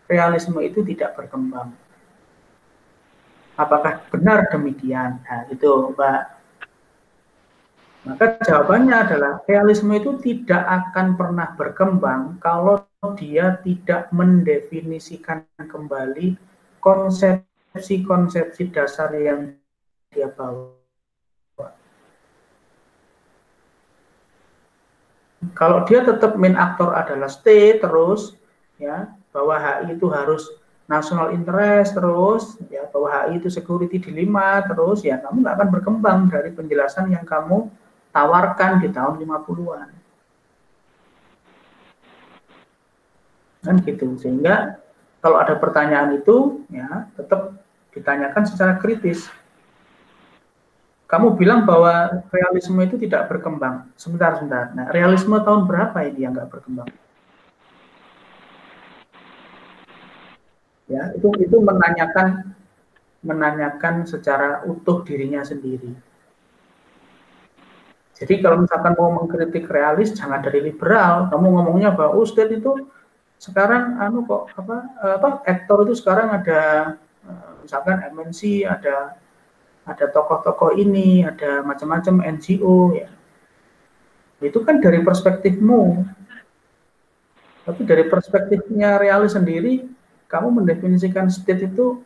[0.08, 1.76] realisme itu tidak berkembang.
[3.60, 5.19] Apakah benar demikian?
[5.26, 6.37] Nah, itu Mbak.
[8.08, 12.80] Maka jawabannya adalah realisme itu tidak akan pernah berkembang kalau
[13.20, 16.39] dia tidak mendefinisikan kembali
[16.80, 19.60] konsepsi-konsepsi dasar yang
[20.08, 20.72] dia bawa.
[25.52, 28.39] Kalau dia tetap main aktor adalah stay terus,
[28.80, 30.48] ya bahwa HI itu harus
[30.88, 35.70] national interest terus, ya bahwa HI itu security di lima terus, ya kamu nggak akan
[35.76, 37.67] berkembang dari penjelasan yang kamu
[38.18, 39.90] tawarkan di tahun 50-an.
[43.62, 44.82] Kan gitu, sehingga
[45.22, 47.54] kalau ada pertanyaan itu, ya tetap
[47.94, 49.30] ditanyakan secara kritis
[51.08, 53.88] kamu bilang bahwa realisme itu tidak berkembang.
[53.96, 54.76] Sebentar, sebentar.
[54.76, 56.92] Nah, realisme tahun berapa ini yang nggak berkembang?
[60.92, 62.52] Ya, itu itu menanyakan
[63.24, 65.96] menanyakan secara utuh dirinya sendiri.
[68.18, 71.30] Jadi kalau misalkan mau mengkritik realis, jangan dari liberal.
[71.30, 72.90] Kamu ngomongnya bahwa Ustadz itu
[73.38, 76.62] sekarang anu kok apa apa aktor itu sekarang ada
[77.22, 79.22] eh, misalkan MNC, ada
[79.86, 83.10] ada tokoh-tokoh ini, ada macam-macam NGO ya.
[84.42, 86.02] Itu kan dari perspektifmu.
[87.70, 89.86] Tapi dari perspektifnya realis sendiri,
[90.26, 92.02] kamu mendefinisikan state itu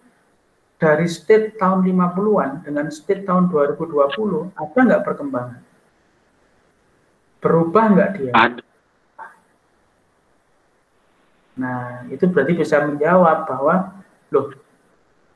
[0.81, 5.70] dari state tahun 50-an dengan state tahun 2020, ada nggak perkembangan?
[7.41, 8.31] Berubah nggak dia?
[8.37, 8.63] Ada.
[11.57, 14.01] Nah, itu berarti bisa menjawab bahwa,
[14.31, 14.55] loh,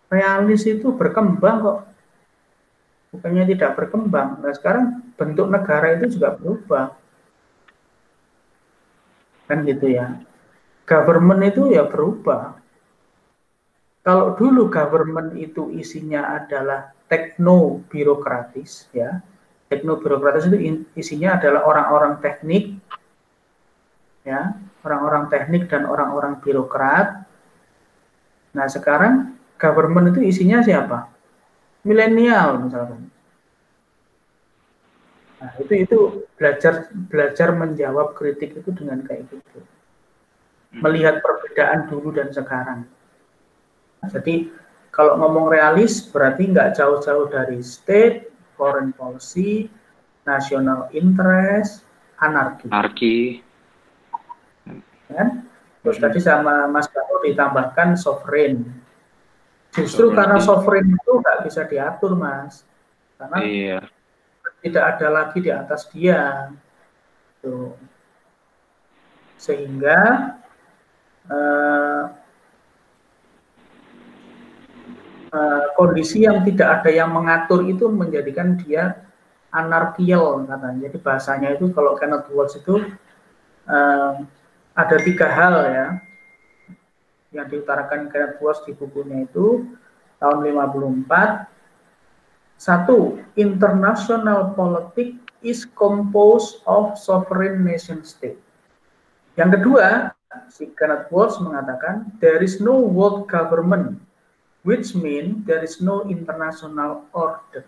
[0.08, 1.80] realis itu berkembang kok
[3.15, 4.44] bukannya tidak berkembang.
[4.44, 6.91] Nah sekarang bentuk negara itu juga berubah.
[9.48, 10.20] Kan gitu ya.
[10.84, 12.60] Government itu ya berubah.
[14.06, 19.24] Kalau dulu government itu isinya adalah tekno birokratis ya.
[19.65, 20.58] Tekno birokratis itu
[20.93, 22.78] isinya adalah orang-orang teknik
[24.21, 27.25] ya, orang-orang teknik dan orang-orang birokrat.
[28.54, 31.15] Nah, sekarang government itu isinya siapa?
[31.86, 33.08] milenial misalkan.
[35.38, 35.99] Nah, itu itu
[36.34, 39.62] belajar belajar menjawab kritik itu dengan kayak gitu.
[40.73, 40.82] Hmm.
[40.82, 42.89] Melihat perbedaan dulu dan sekarang.
[44.10, 44.49] Jadi
[44.89, 49.68] kalau ngomong realis berarti nggak jauh-jauh dari state, foreign policy,
[50.24, 51.86] national interest,
[52.20, 52.68] anarki.
[52.72, 53.18] Anarki.
[55.06, 55.48] Kan?
[55.86, 56.06] Terus hmm.
[56.10, 58.86] tadi sama Mas Baru ditambahkan sovereign
[59.76, 62.63] Justru sovereign karena sovereign itu nggak bisa diatur, Mas.
[63.20, 63.80] Karena iya.
[64.63, 66.48] tidak ada lagi di atas dia.
[67.44, 67.76] Tuh.
[69.36, 70.00] Sehingga
[71.28, 72.04] uh,
[75.36, 79.04] uh, kondisi yang tidak ada yang mengatur itu menjadikan dia
[79.52, 80.88] anarkial katanya.
[80.88, 82.80] Jadi bahasanya itu kalau Kenneth Waltz itu
[83.67, 84.24] uh,
[84.76, 85.88] ada tiga hal ya
[87.36, 89.67] yang diutarakan Kenneth Walsh di bukunya itu
[90.19, 91.52] tahun 54
[92.56, 98.39] satu international politics is composed of sovereign nation state
[99.36, 100.15] yang kedua
[100.48, 104.00] si Kenneth Walsh mengatakan there is no world government
[104.65, 107.63] which mean there is no international order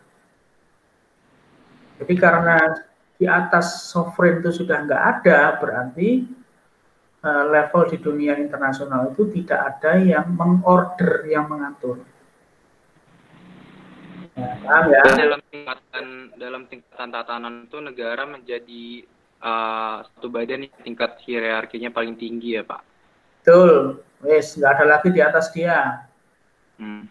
[2.01, 2.57] jadi karena
[3.17, 6.25] di atas sovereign itu sudah nggak ada berarti
[7.27, 11.99] Eh, level di dunia internasional itu tidak ada yang mengorder, yang mengatur.
[14.37, 15.01] Ya, paham ya?
[15.03, 16.05] Dalam tingkatan
[16.39, 19.03] dalam tingkatan tatanan itu negara menjadi
[19.43, 22.85] uh, satu badan tingkat hierarkinya paling tinggi ya Pak?
[23.43, 26.06] Betul, wes nggak ada lagi di atas dia.
[26.77, 27.09] Hmm.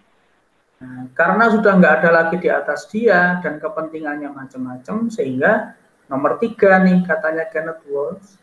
[0.76, 5.72] Nah, karena sudah nggak ada lagi di atas dia dan kepentingannya macam-macam, sehingga
[6.07, 8.37] nomor tiga nih katanya Kenneth Walsh,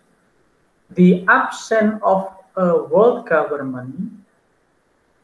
[0.98, 4.18] the absence of a world government,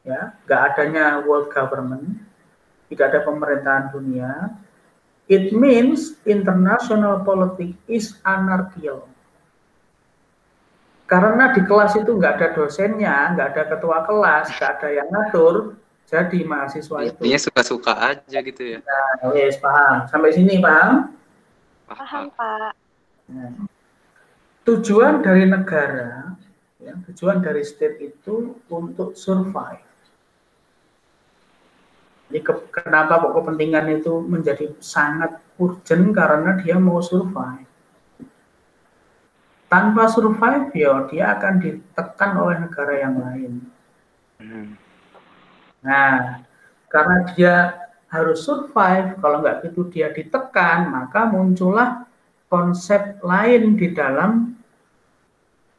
[0.05, 2.21] ya nggak adanya world government,
[2.93, 4.53] tidak ada pemerintahan dunia,
[5.25, 9.09] it means international politics is anarchical.
[11.09, 15.73] Karena di kelas itu nggak ada dosennya, nggak ada ketua kelas, nggak ada yang ngatur,
[16.09, 17.21] jadi mahasiswa itu.
[17.21, 18.79] Intinya suka-suka aja gitu ya.
[18.81, 20.09] Nah, yes, paham.
[20.09, 21.13] Sampai sini paham?
[21.85, 22.73] Paham, Pak.
[23.29, 23.53] Nah,
[24.65, 26.33] tujuan dari negara,
[26.81, 29.85] ya, tujuan dari state itu untuk survive.
[32.29, 37.69] Jadi ke, kenapa kok kepentingan itu menjadi sangat urgent karena dia mau survive
[39.69, 43.51] tanpa survive ya dia akan ditekan oleh negara yang lain.
[44.41, 44.73] Hmm.
[45.79, 46.43] Nah,
[46.91, 47.55] karena dia
[48.09, 52.09] harus survive, kalau nggak gitu dia ditekan, maka muncullah
[52.49, 54.57] konsep lain di dalam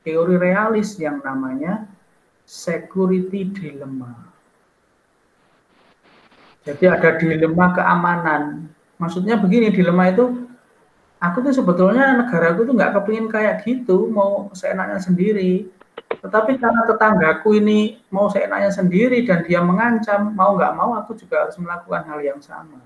[0.07, 1.91] teori realis yang namanya
[2.47, 4.15] security dilemma.
[6.63, 8.71] Jadi ada dilema keamanan.
[9.01, 10.47] Maksudnya begini, dilema itu
[11.19, 15.67] aku tuh sebetulnya negara aku tuh nggak kepingin kayak gitu, mau seenaknya sendiri.
[16.21, 21.49] Tetapi karena tetanggaku ini mau seenaknya sendiri dan dia mengancam, mau nggak mau aku juga
[21.49, 22.77] harus melakukan hal yang sama.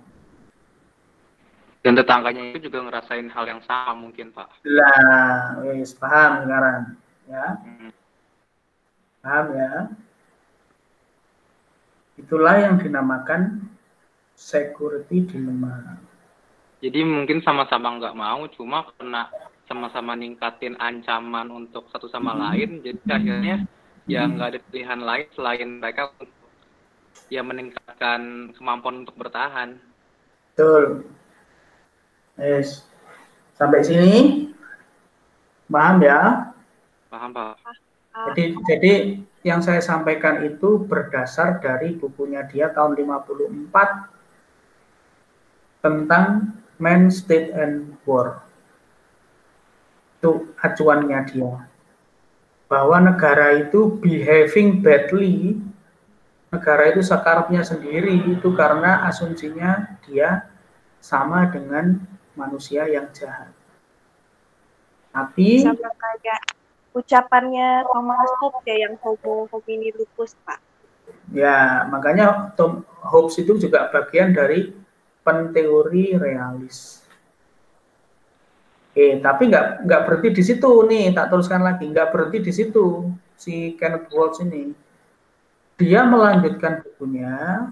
[1.84, 4.64] Dan tetangganya itu juga ngerasain hal yang sama mungkin Pak.
[4.64, 6.96] Lah, wis paham sekarang,
[7.28, 7.46] ya.
[7.60, 7.90] Hmm.
[9.20, 9.72] Paham ya?
[12.16, 13.68] Itulah yang dinamakan
[14.32, 15.98] security dilemma.
[16.80, 19.28] Jadi mungkin sama-sama nggak mau, cuma karena
[19.64, 22.40] sama-sama ningkatin ancaman untuk satu sama hmm.
[22.40, 23.56] lain, jadi akhirnya
[24.04, 26.28] ya nggak ada pilihan lain selain mereka untuk
[27.32, 29.80] ya meningkatkan kemampuan untuk bertahan.
[30.52, 31.08] Betul.
[32.36, 32.84] Yes.
[33.56, 34.52] Sampai sini
[35.70, 36.52] paham ya?
[37.08, 37.56] Paham pak.
[38.30, 38.92] Jadi jadi
[39.44, 48.42] yang saya sampaikan itu berdasar dari bukunya dia tahun 54 tentang Man, State, and War.
[50.24, 51.68] Itu acuannya dia.
[52.64, 55.60] Bahwa negara itu behaving badly,
[56.48, 60.48] negara itu sekarapnya sendiri itu karena asumsinya dia
[61.04, 62.00] sama dengan
[62.32, 63.52] manusia yang jahat.
[65.12, 66.40] Tapi sama kayak
[66.96, 70.56] ucapannya Thomas Hobbes ya yang homo homini lupus, Pak.
[71.36, 74.72] Ya, makanya Tom Hobbes itu juga bagian dari
[75.20, 77.03] penteori realis.
[78.94, 83.10] Oke, tapi nggak nggak berhenti di situ nih, tak teruskan lagi, nggak berhenti di situ
[83.34, 84.70] si Kenneth Waltz ini.
[85.74, 87.66] Dia melanjutkan bukunya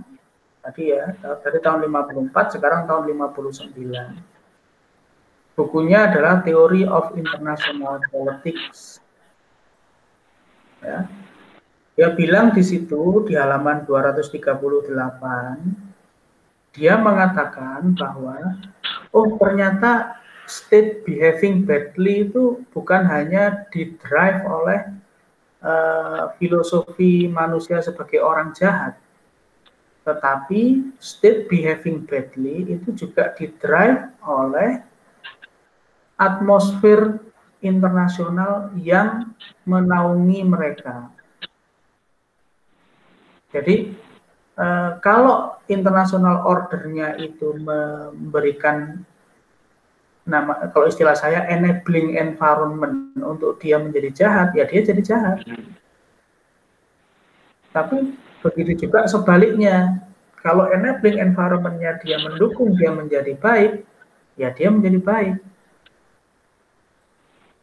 [0.67, 5.55] tadi ya dari tahun 54 sekarang tahun 59.
[5.55, 8.99] Bukunya adalah Theory of International Politics.
[10.83, 11.07] Ya.
[11.95, 14.91] Dia bilang di situ di halaman 238
[16.75, 18.59] dia mengatakan bahwa
[19.15, 20.19] oh ternyata
[20.53, 24.81] state behaving badly itu bukan hanya didrive oleh
[25.65, 29.01] uh, filosofi manusia sebagai orang jahat,
[30.05, 34.85] tetapi state behaving badly itu juga didrive oleh
[36.21, 37.17] atmosfer
[37.65, 39.33] internasional yang
[39.65, 41.09] menaungi mereka.
[43.53, 43.97] Jadi
[44.53, 49.01] Eh, kalau international ordernya itu memberikan
[50.23, 53.15] nama kalau istilah saya enabling environment.
[53.23, 55.37] Untuk dia menjadi jahat ya dia jadi jahat.
[57.73, 60.03] Tapi begitu juga sebaliknya.
[60.43, 63.87] Kalau enabling environmentnya dia mendukung dia menjadi baik
[64.35, 65.37] ya dia menjadi baik.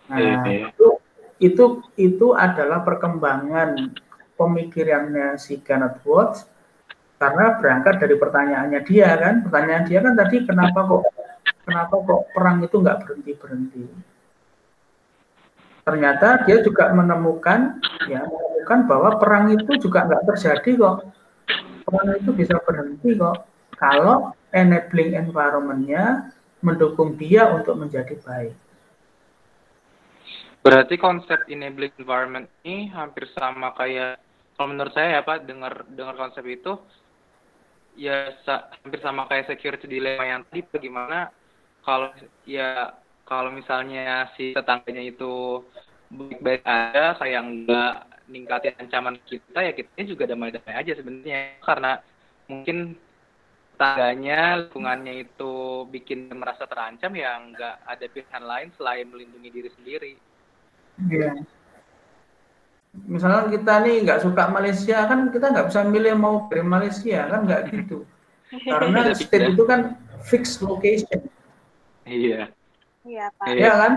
[0.10, 0.66] Nah iya, iya.
[0.72, 0.88] itu
[1.40, 1.64] itu
[2.00, 3.94] itu adalah perkembangan
[4.40, 6.48] pemikirannya si Kenneth Watts.
[7.20, 11.09] Karena berangkat dari pertanyaannya dia kan, pertanyaan dia kan tadi kenapa kok
[11.70, 13.84] kenapa kok perang itu nggak berhenti berhenti.
[15.86, 17.78] Ternyata dia juga menemukan
[18.10, 20.98] ya menemukan bahwa perang itu juga nggak terjadi kok.
[21.86, 23.46] Perang itu bisa berhenti kok
[23.78, 26.34] kalau enabling environment-nya
[26.66, 28.54] mendukung dia untuk menjadi baik.
[30.60, 34.20] Berarti konsep enabling environment ini hampir sama kayak
[34.60, 36.76] kalau menurut saya ya Pak dengar dengar konsep itu
[37.96, 41.32] ya sa hampir sama kayak security dilemma yang tadi bagaimana
[41.90, 42.10] kalau
[42.46, 42.94] ya
[43.26, 45.66] kalau misalnya si tetangganya itu
[46.14, 47.94] baik-baik aja kayak nggak
[48.30, 51.92] ningkatin ancaman kita ya kita juga damai-damai aja sebenarnya karena
[52.46, 52.98] mungkin
[53.74, 55.54] tetangganya lingkungannya itu
[55.90, 60.14] bikin merasa terancam ya nggak ada pilihan lain selain melindungi diri sendiri.
[61.10, 61.32] Iya.
[63.08, 67.48] Misalnya kita nih nggak suka Malaysia kan kita nggak bisa milih mau dari Malaysia kan
[67.48, 68.04] nggak gitu.
[68.74, 69.96] Karena state itu kan
[70.28, 71.39] fixed location.
[72.10, 72.41] Iya.
[73.05, 73.45] Iya, Pak.
[73.53, 73.93] Iya kan?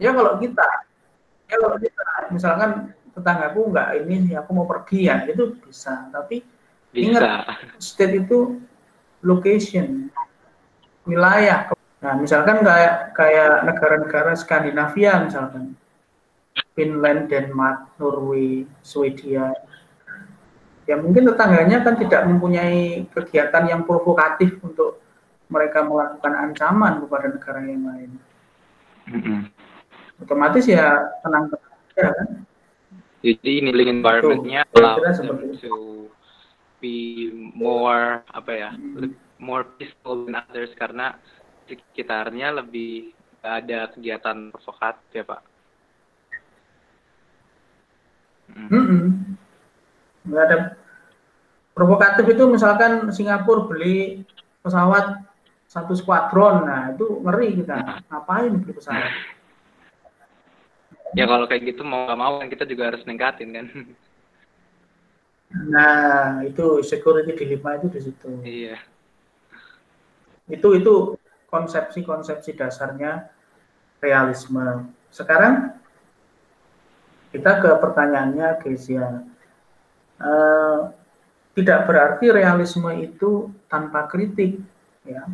[0.00, 0.66] Ya kalau kita,
[1.46, 2.70] ya kalau kita, misalkan
[3.12, 6.08] tetanggaku nggak ini, aku mau pergi ya, itu bisa.
[6.08, 6.40] Tapi
[6.90, 7.04] bisa.
[7.04, 7.22] ingat,
[7.76, 8.64] state itu
[9.20, 10.08] location,
[11.04, 11.68] wilayah.
[12.00, 15.76] Nah, misalkan kayak kayak negara-negara Skandinavia misalkan,
[16.72, 19.52] Finland, Denmark, Norway, Swedia,
[20.88, 24.99] ya mungkin tetangganya kan tidak mempunyai kegiatan yang provokatif untuk
[25.50, 28.10] mereka melakukan ancaman kepada negara yang lain.
[29.10, 29.38] Mm-hmm.
[30.22, 32.28] Otomatis ya tenang saja kan.
[33.20, 36.08] Jadi ini link environment-nya allow them to
[36.80, 39.12] be more apa ya, mm-hmm.
[39.42, 41.18] more peaceful than others karena
[41.68, 45.42] sekitarnya lebih ada kegiatan provokatif ya Pak.
[48.54, 49.02] Mm-hmm.
[50.30, 50.56] Nggak ada
[51.74, 54.24] provokatif itu misalkan Singapura beli
[54.60, 55.29] pesawat
[55.70, 57.74] satu skuadron nah itu ngeri kita.
[57.78, 58.02] Nah.
[58.10, 59.38] ngapain beli pesawat
[61.14, 63.66] ya kalau kayak gitu mau gak mau kan kita juga harus ningkatin kan?
[65.50, 68.30] Nah itu security dilemma itu di situ.
[68.46, 68.78] Iya.
[70.46, 71.18] Itu itu
[71.50, 73.26] konsepsi-konsepsi dasarnya
[73.98, 74.86] realisme.
[75.10, 75.74] Sekarang
[77.34, 79.26] kita ke pertanyaannya Kezia.
[80.20, 80.94] Uh,
[81.58, 84.62] tidak berarti realisme itu tanpa kritik
[85.02, 85.26] ya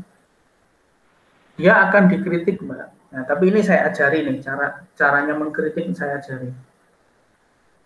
[1.57, 2.93] dia akan dikritik mbak.
[3.17, 6.53] Nah, tapi ini saya ajari nih cara caranya mengkritik saya ajari.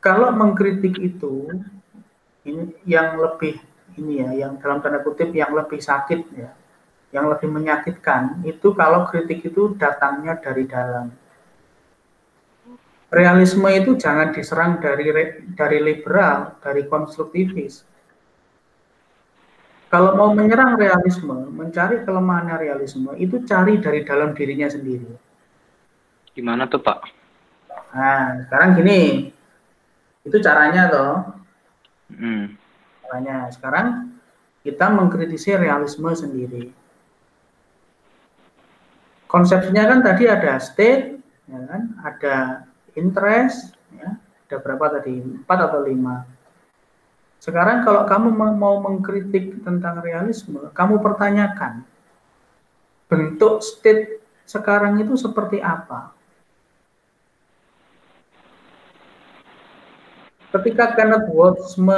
[0.03, 1.47] Kalau mengkritik itu
[2.43, 3.63] ini yang lebih
[4.01, 6.51] ini ya, yang dalam tanda kutip yang lebih sakit ya,
[7.15, 11.15] yang lebih menyakitkan itu kalau kritik itu datangnya dari dalam.
[13.11, 15.11] Realisme itu jangan diserang dari
[15.59, 17.90] dari liberal, dari konstruktivis
[19.91, 25.11] kalau mau menyerang realisme, mencari kelemahan realisme, itu cari dari dalam dirinya sendiri.
[26.31, 26.99] Gimana tuh Pak?
[27.91, 29.35] Nah, sekarang gini,
[30.23, 31.15] itu caranya toh.
[32.15, 32.55] Hmm.
[33.03, 34.15] Caranya sekarang
[34.63, 36.71] kita mengkritisi realisme sendiri.
[39.27, 41.19] Konsepnya kan tadi ada state,
[41.51, 41.83] ya kan?
[42.07, 42.37] ada
[42.95, 44.15] interest, ya.
[44.23, 45.19] ada berapa tadi?
[45.19, 46.27] Empat atau lima
[47.41, 51.89] sekarang kalau kamu mau mengkritik tentang realisme, kamu pertanyakan
[53.09, 56.13] bentuk state sekarang itu seperti apa?
[60.53, 61.97] Ketika Kenneth Waltz me,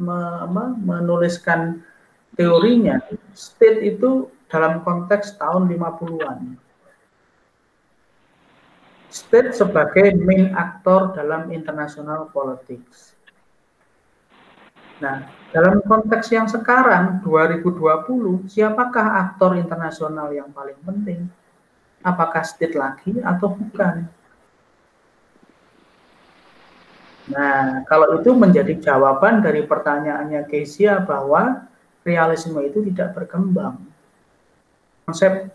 [0.00, 0.18] me,
[0.48, 1.84] me, menuliskan
[2.32, 3.04] teorinya,
[3.36, 6.56] state itu dalam konteks tahun 50-an.
[9.12, 13.11] State sebagai main aktor dalam international politics
[15.02, 21.26] Nah, dalam konteks yang sekarang 2020, siapakah aktor internasional yang paling penting?
[22.06, 24.06] Apakah state lagi atau bukan?
[27.30, 31.66] Nah, kalau itu menjadi jawaban dari pertanyaannya Kesia bahwa
[32.06, 33.78] realisme itu tidak berkembang.
[35.06, 35.50] Konsep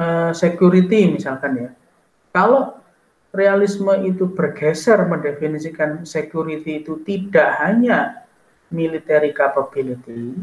[0.00, 1.70] uh, security misalkan ya.
[2.32, 2.75] Kalau
[3.36, 8.24] realisme itu bergeser mendefinisikan security itu tidak hanya
[8.72, 10.34] military capability,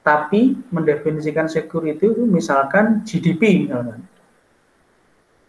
[0.00, 4.00] tapi mendefinisikan security itu misalkan GDP misalkan.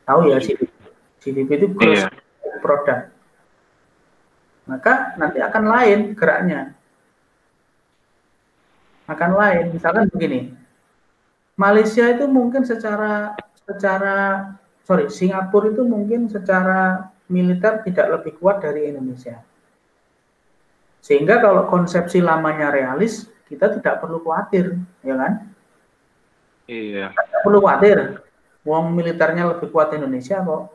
[0.04, 0.74] Tahu ya GDP?
[1.22, 2.60] GDP itu gross yeah.
[2.60, 3.14] product.
[4.66, 6.74] Maka nanti akan lain geraknya.
[9.10, 9.74] Akan lain.
[9.74, 10.54] Misalkan begini.
[11.58, 13.36] Malaysia itu mungkin secara
[13.68, 14.48] secara
[14.90, 19.38] sorry, Singapura itu mungkin secara militer tidak lebih kuat dari Indonesia.
[21.06, 24.74] Sehingga kalau konsepsi lamanya realis, kita tidak perlu khawatir,
[25.06, 25.34] ya kan?
[26.66, 27.14] Iya.
[27.14, 28.26] Tidak perlu khawatir.
[28.66, 30.74] Wong militernya lebih kuat Indonesia kok.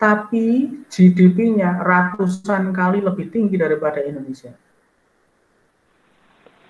[0.00, 4.56] Tapi GDP-nya ratusan kali lebih tinggi daripada Indonesia.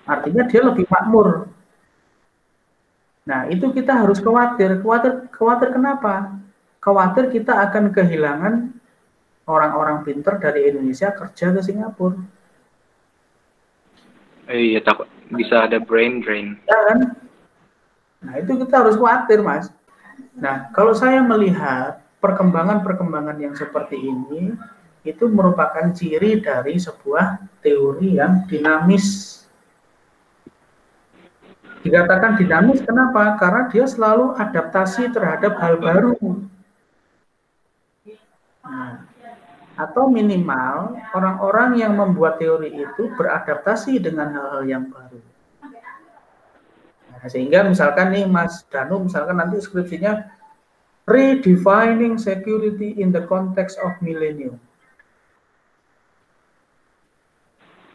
[0.03, 1.47] Artinya dia lebih makmur.
[3.25, 4.81] Nah, itu kita harus khawatir.
[4.81, 6.41] Khawatir, khawatir kenapa?
[6.81, 8.73] khawatir kita akan kehilangan
[9.45, 12.17] orang-orang pinter dari Indonesia kerja ke Singapura.
[14.49, 16.57] Eh, iya, takut bisa ada brain drain.
[16.65, 16.99] Ya kan?
[18.25, 19.69] Nah, itu kita harus khawatir, Mas.
[20.35, 24.57] Nah, kalau saya melihat perkembangan-perkembangan yang seperti ini,
[25.01, 29.40] itu merupakan ciri dari sebuah teori yang dinamis.
[31.81, 33.41] Dikatakan dinamis kenapa?
[33.41, 36.13] Karena dia selalu adaptasi terhadap hal baru.
[38.61, 39.01] Nah,
[39.73, 45.17] atau minimal orang-orang yang membuat teori itu beradaptasi dengan hal-hal yang baru.
[47.09, 50.29] Nah, sehingga misalkan nih Mas Danu, misalkan nanti skripsinya
[51.09, 54.61] redefining security in the context of millennium.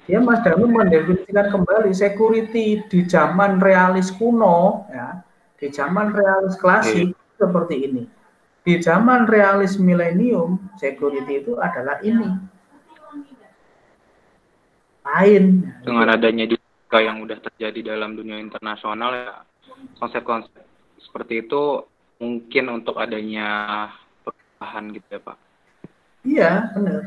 [0.07, 5.19] Ya Mas Danu mendefinisikan kembali security di zaman realis kuno, ya,
[5.59, 7.39] di zaman realis klasik okay.
[7.43, 8.05] seperti ini.
[8.63, 12.39] Di zaman realis milenium, security itu adalah ini.
[15.03, 15.75] Lain.
[15.83, 19.35] Dengan adanya dinamika yang udah terjadi dalam dunia internasional ya,
[19.99, 20.55] konsep-konsep
[21.03, 21.83] seperti itu
[22.23, 23.91] mungkin untuk adanya
[24.23, 25.37] perubahan gitu ya Pak.
[26.27, 27.03] Iya, benar.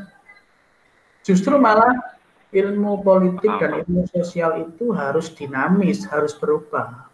[1.24, 2.19] Justru malah
[2.50, 7.06] ilmu politik dan ilmu sosial itu harus dinamis, harus berubah.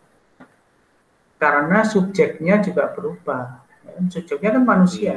[1.36, 3.66] Karena subjeknya juga berubah
[4.10, 5.16] subjeknya kan manusia.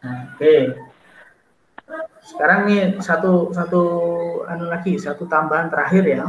[0.00, 0.40] Nah, Oke.
[0.40, 0.62] Okay.
[2.22, 3.82] Sekarang nih satu satu
[4.46, 6.24] anu lagi, satu tambahan terakhir ya.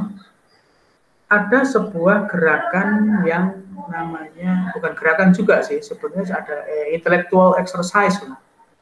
[1.30, 8.20] Ada sebuah gerakan yang namanya bukan gerakan juga sih, sebenarnya ada eh, intellectual exercise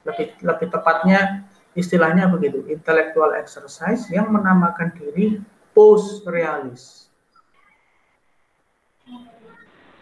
[0.07, 1.43] Lebih lebih tepatnya
[1.77, 5.41] istilahnya begitu, intellectual exercise yang menamakan diri
[5.73, 7.09] post realis.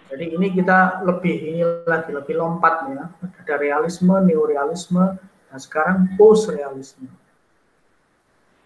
[0.08, 3.12] Jadi ini kita lebih ini lagi lebih lompat ya.
[3.44, 5.20] Ada realisme, neorealisme,
[5.52, 7.12] dan sekarang post realisme.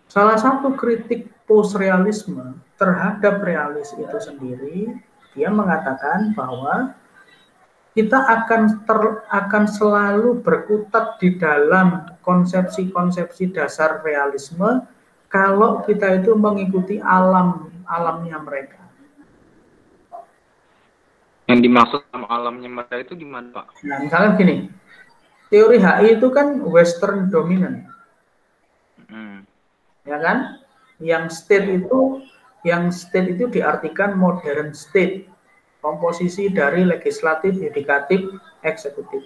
[0.06, 4.94] Salah satu kritik post realisme terhadap realis itu sendiri,
[5.34, 6.94] dia mengatakan bahwa
[7.92, 14.88] kita akan ter, akan selalu berkutat di dalam konsepsi-konsepsi dasar realisme
[15.28, 18.80] kalau kita itu mengikuti alam alamnya mereka.
[21.52, 23.84] Yang dimaksud sama alamnya mereka itu gimana Pak?
[23.84, 24.56] Nah, misalnya gini,
[25.52, 27.92] teori HI itu kan Western dominant.
[29.12, 29.44] Hmm.
[30.08, 30.64] Ya kan?
[31.04, 32.24] Yang state itu,
[32.64, 35.28] yang state itu diartikan modern state.
[35.82, 38.30] Komposisi dari legislatif, yudikatif,
[38.62, 39.26] eksekutif.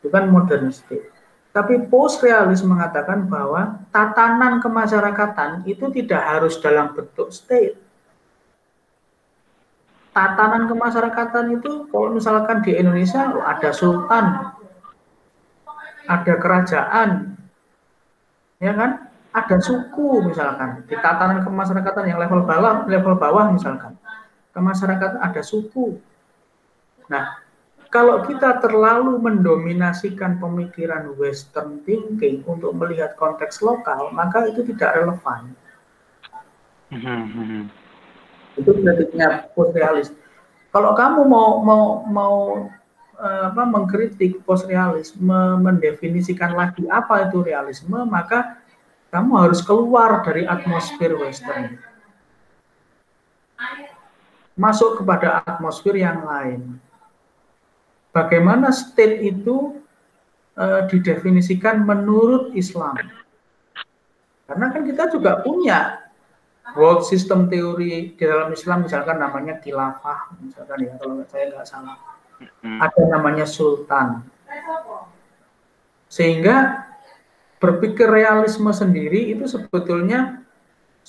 [0.00, 1.12] Itu kan modern state.
[1.52, 7.76] Tapi post realis mengatakan bahwa tatanan kemasyarakatan itu tidak harus dalam bentuk state
[10.18, 14.50] tatanan kemasyarakatan itu kalau misalkan di Indonesia ada sultan,
[16.10, 17.38] ada kerajaan,
[18.58, 19.06] ya kan?
[19.30, 23.94] Ada suku misalkan di tatanan kemasyarakatan yang level bawah, level bawah misalkan,
[24.58, 26.02] kemasyarakatan ada suku.
[27.06, 27.38] Nah,
[27.94, 35.54] kalau kita terlalu mendominasikan pemikiran Western thinking untuk melihat konteks lokal, maka itu tidak relevan.
[36.90, 37.64] Hmm, hmm, hmm
[38.58, 40.08] itu kritiknya post realis
[40.74, 42.36] kalau kamu mau mau mau
[43.16, 48.58] eh, apa mengkritik post realis mendefinisikan lagi apa itu realisme maka
[49.08, 51.80] kamu harus keluar dari atmosfer western
[54.58, 56.82] masuk kepada atmosfer yang lain.
[58.10, 59.78] Bagaimana state itu
[60.58, 62.98] uh, didefinisikan menurut Islam?
[64.50, 66.10] Karena kan kita juga punya
[66.74, 71.96] world system teori di dalam Islam misalkan namanya khilafah misalkan ya kalau saya nggak salah.
[72.62, 74.26] Ada namanya sultan.
[76.10, 76.86] Sehingga
[77.58, 80.42] berpikir realisme sendiri itu sebetulnya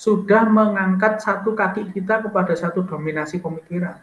[0.00, 4.00] sudah mengangkat satu kaki kita kepada satu dominasi pemikiran.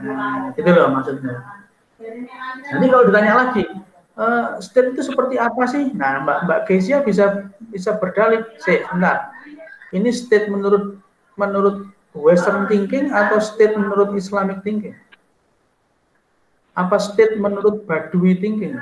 [0.00, 1.44] Nah, itu loh maksudnya.
[2.72, 3.68] Jadi kalau ditanya lagi,
[4.16, 5.92] uh, state itu seperti apa sih?
[5.92, 8.40] Nah, Mbak Mbak Kesia bisa bisa berdalih,
[8.96, 9.28] enggak.
[9.92, 10.96] Ini state menurut
[11.36, 14.96] menurut Western thinking atau state menurut Islamic thinking?
[16.72, 18.80] Apa state menurut Badui thinking?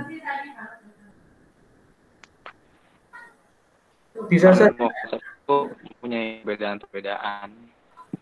[4.29, 4.75] Bisa saja
[6.03, 7.49] punya perbedaan-perbedaan.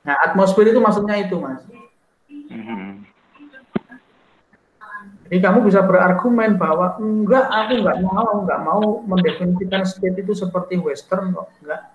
[0.00, 1.62] Nah, atmosfer itu maksudnya itu, Mas.
[2.30, 2.86] Mm -hmm.
[5.30, 10.74] Jadi kamu bisa berargumen bahwa enggak, aku enggak mau, enggak mau mendefinisikan state itu seperti
[10.82, 11.94] Western kok, enggak.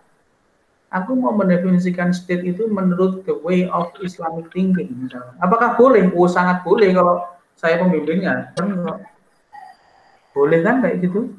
[0.95, 4.88] Aku mau mendefinisikan state itu menurut the way of Islamic thinking.
[4.95, 5.36] Misalnya.
[5.43, 6.08] Apakah boleh?
[6.16, 7.28] Oh, sangat boleh kalau
[7.60, 8.56] saya pembimbingnya.
[10.32, 11.36] Boleh kan kayak gitu?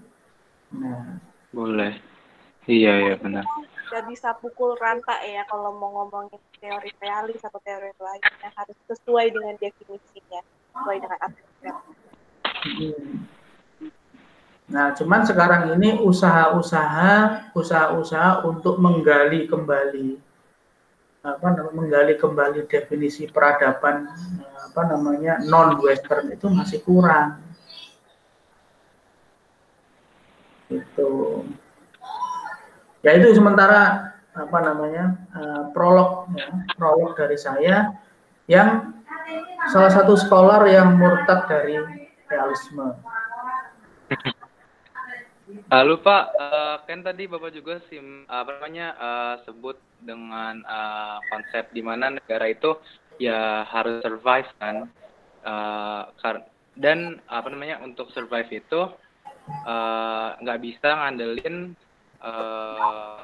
[0.77, 1.17] Nah.
[1.57, 1.97] Boleh.
[2.67, 3.47] Iya, iya benar.
[3.87, 9.31] nggak bisa pukul rata ya kalau mau ngomongin teori realis atau teori lainnya harus sesuai
[9.31, 10.43] dengan definisinya
[10.75, 11.77] sesuai dengan aturan.
[14.67, 20.19] Nah, cuman sekarang ini usaha-usaha usaha-usaha untuk menggali kembali
[21.23, 24.11] apa namanya menggali kembali definisi peradaban
[24.59, 27.39] apa namanya non western itu masih kurang.
[30.67, 31.47] Itu.
[33.07, 37.95] Ya itu sementara apa namanya uh, prolog ya, prolog dari saya
[38.51, 38.99] yang
[39.71, 41.79] salah satu scholar yang murtad dari
[42.27, 42.99] realisme.
[45.71, 51.71] Lalu Pak, uh, kan tadi Bapak juga sim apa namanya uh, sebut dengan uh, konsep
[51.71, 52.75] di mana negara itu
[53.23, 54.91] ya harus survive kan,
[55.47, 56.11] uh,
[56.75, 58.91] dan apa namanya untuk survive itu
[60.43, 61.79] nggak uh, bisa ngandelin
[62.27, 63.23] uh,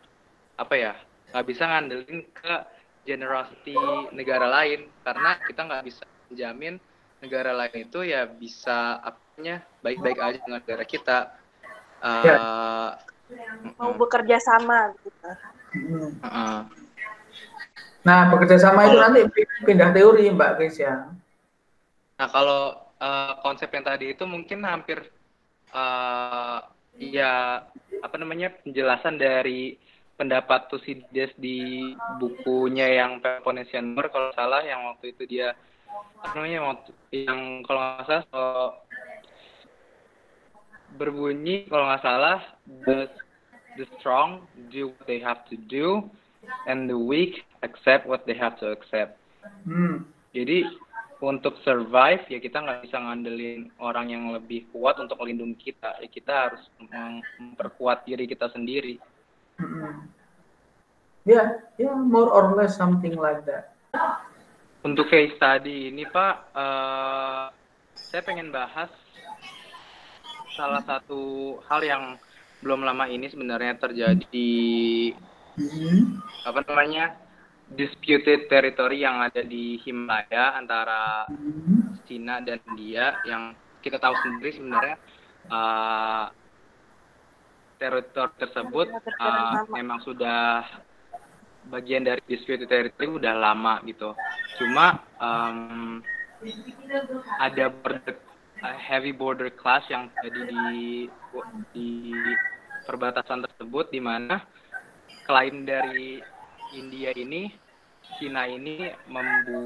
[0.54, 0.94] apa ya
[1.34, 2.54] nggak bisa ngandelin ke
[3.02, 3.74] generosity
[4.14, 4.86] negara lain.
[5.02, 6.78] Karena kita nggak bisa menjamin
[7.22, 11.18] negara lain itu ya bisa apanya baik-baik aja dengan negara kita.
[12.02, 12.90] Uh,
[13.30, 13.46] ya.
[13.78, 15.30] mau bekerja sama gitu.
[16.26, 16.66] Uh,
[18.02, 19.22] nah bekerja sama itu nanti
[19.62, 21.14] pindah teori mbak Chris ya.
[22.18, 24.98] Nah kalau uh, konsep yang tadi itu mungkin hampir
[25.70, 26.66] uh,
[27.10, 27.64] ya
[28.02, 29.74] apa namanya penjelasan dari
[30.14, 31.90] pendapat Tusides di
[32.22, 35.56] bukunya yang Peloponnesian War kalau salah yang waktu itu dia
[36.22, 38.42] apa namanya waktu yang kalau nggak salah so,
[40.94, 42.38] berbunyi kalau nggak salah
[42.86, 43.10] the
[43.80, 46.06] the strong do what they have to do
[46.68, 49.18] and the weak accept what they have to accept.
[49.66, 50.06] Hmm.
[50.36, 50.64] Jadi
[51.22, 56.02] untuk survive ya kita nggak bisa ngandelin orang yang lebih kuat untuk melindungi kita.
[56.02, 58.98] Ya kita harus memperkuat diri kita sendiri.
[61.22, 61.46] Ya yeah,
[61.78, 63.70] yeah more or less something like that.
[64.82, 67.54] Untuk case study ini pak uh,
[67.94, 68.90] saya pengen bahas
[70.58, 72.04] salah satu hal yang
[72.62, 74.54] belum lama ini sebenarnya terjadi
[75.58, 75.98] mm-hmm.
[76.46, 77.21] apa namanya
[77.76, 81.24] disputed territory yang ada di Himalaya antara
[82.04, 84.96] Cina dan India yang kita tahu sendiri sebenarnya
[85.50, 86.26] uh,
[87.80, 88.86] teritori tersebut
[89.18, 90.62] uh, memang sudah
[91.66, 94.14] bagian dari disputed territory udah lama gitu.
[94.58, 95.98] Cuma um,
[97.38, 98.14] ada border,
[98.62, 101.10] uh, heavy border clash yang terjadi di
[101.74, 101.88] di
[102.86, 104.42] perbatasan tersebut di mana
[105.26, 106.18] klaim dari
[106.74, 107.61] India ini
[108.22, 108.86] Cina ini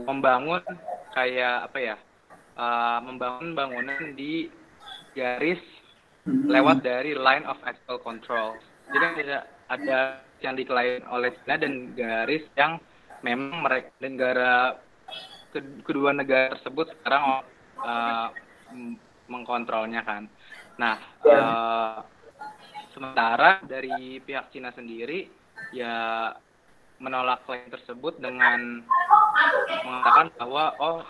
[0.09, 0.65] membangun
[1.13, 1.97] kayak apa ya
[2.57, 4.49] uh, membangun bangunan di
[5.13, 5.61] garis
[6.25, 6.49] hmm.
[6.49, 8.57] lewat dari line of actual control.
[8.89, 9.99] Jadi ada ada
[10.41, 12.81] yang diklaim oleh Cina dan garis yang
[13.21, 14.81] memang mereka negara
[15.85, 17.45] kedua negara tersebut sekarang
[17.85, 18.29] uh,
[19.29, 20.25] mengkontrolnya kan.
[20.81, 20.97] Nah
[21.29, 22.01] uh,
[22.97, 25.29] sementara dari pihak Cina sendiri
[25.77, 26.33] ya
[26.99, 28.83] menolak klaim tersebut dengan
[29.85, 31.05] mengatakan bahwa oh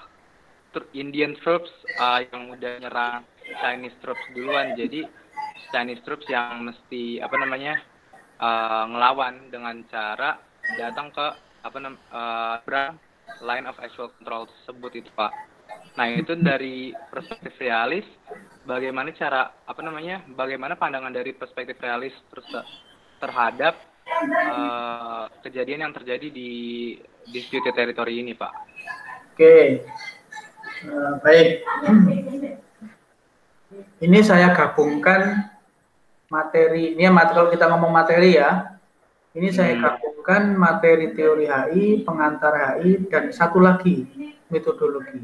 [0.92, 3.24] Indian troops uh, yang udah nyerang
[3.64, 4.76] Chinese troops duluan.
[4.76, 5.08] Jadi
[5.72, 7.80] Chinese troops yang mesti apa namanya
[8.36, 10.36] uh, ngelawan dengan cara
[10.76, 11.26] datang ke
[11.64, 12.92] apa namanya uh,
[13.42, 15.32] line of actual control tersebut itu pak.
[15.96, 18.04] Nah itu dari perspektif realis
[18.68, 22.12] bagaimana cara apa namanya bagaimana pandangan dari perspektif realis
[23.18, 26.50] terhadap uh, kejadian yang terjadi di
[27.30, 28.52] dispute territory ini, Pak?
[29.34, 29.66] Oke, okay.
[30.86, 31.48] uh, eh, baik.
[34.00, 35.50] Ini saya gabungkan
[36.30, 38.76] materi, ini ya, kalau kita ngomong materi ya,
[39.36, 39.82] ini saya hmm.
[39.84, 44.08] gabungkan materi teori HI, pengantar HI, dan satu lagi
[44.48, 45.20] metodologi.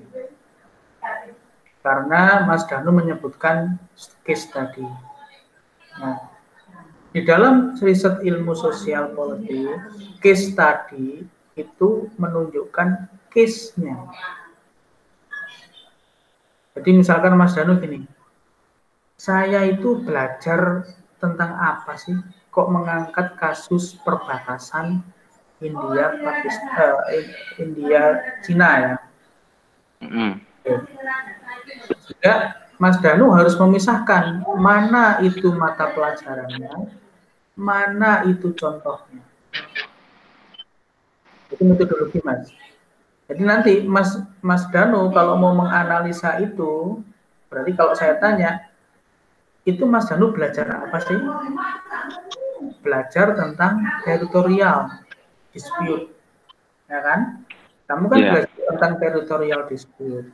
[1.82, 3.80] Karena Mas Danu menyebutkan
[4.22, 4.86] case tadi.
[5.98, 6.31] Nah,
[7.12, 9.68] di dalam riset ilmu sosial politik,
[10.24, 11.20] case study
[11.60, 13.96] itu menunjukkan case-nya.
[16.72, 18.08] Jadi misalkan Mas Danu gini,
[19.20, 20.88] saya itu belajar
[21.20, 22.16] tentang apa sih?
[22.52, 25.04] Kok mengangkat kasus perbatasan
[25.60, 27.24] India, Pakistan, uh,
[27.60, 28.02] India,
[28.40, 28.94] Cina ya?
[30.02, 30.34] Mm.
[32.82, 36.90] Mas Danu harus memisahkan mana itu mata pelajarannya,
[37.62, 39.22] mana itu contohnya.
[41.54, 42.50] Itu metodologi Mas.
[43.30, 46.98] Jadi nanti Mas Mas Danu kalau mau menganalisa itu,
[47.46, 48.66] berarti kalau saya tanya,
[49.62, 51.18] itu Mas Danu belajar apa sih?
[52.82, 54.90] belajar tentang teritorial
[55.54, 56.10] dispute,
[56.90, 57.20] ya kan?
[57.86, 58.30] Kamu kan yeah.
[58.34, 60.28] belajar tentang teritorial dispute.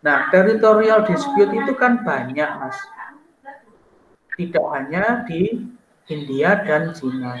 [0.00, 2.78] Nah, teritorial dispute itu kan banyak, Mas.
[4.36, 5.68] Tidak hanya di
[6.10, 7.38] India dan Cina.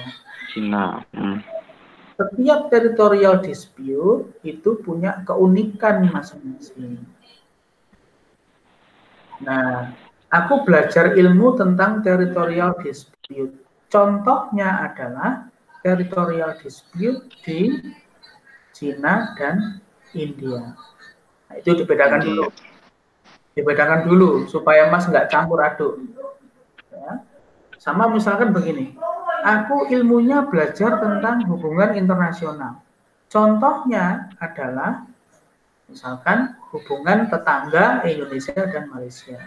[0.54, 1.02] Cina.
[1.10, 1.42] Hmm.
[2.14, 7.02] Setiap teritorial dispute itu punya keunikan masing-masing.
[9.40, 9.96] Nah,
[10.28, 13.56] aku belajar ilmu tentang teritorial dispute.
[13.90, 15.48] Contohnya adalah
[15.80, 17.80] teritorial dispute di
[18.76, 19.80] Cina dan
[20.12, 20.76] India.
[21.48, 22.44] Nah, itu dibedakan dulu.
[23.56, 25.98] Dibedakan dulu supaya Mas nggak campur aduk.
[27.80, 28.92] Sama misalkan begini,
[29.40, 32.84] aku ilmunya belajar tentang hubungan internasional.
[33.32, 35.08] Contohnya adalah
[35.88, 39.40] misalkan hubungan tetangga Indonesia dan Malaysia.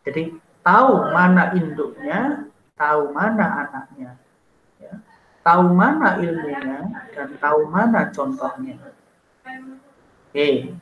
[0.00, 0.32] Jadi
[0.64, 4.16] tahu mana induknya, tahu mana anaknya,
[4.80, 4.96] ya.
[5.44, 8.80] tahu mana ilmunya, dan tahu mana contohnya.
[10.32, 10.72] Oke,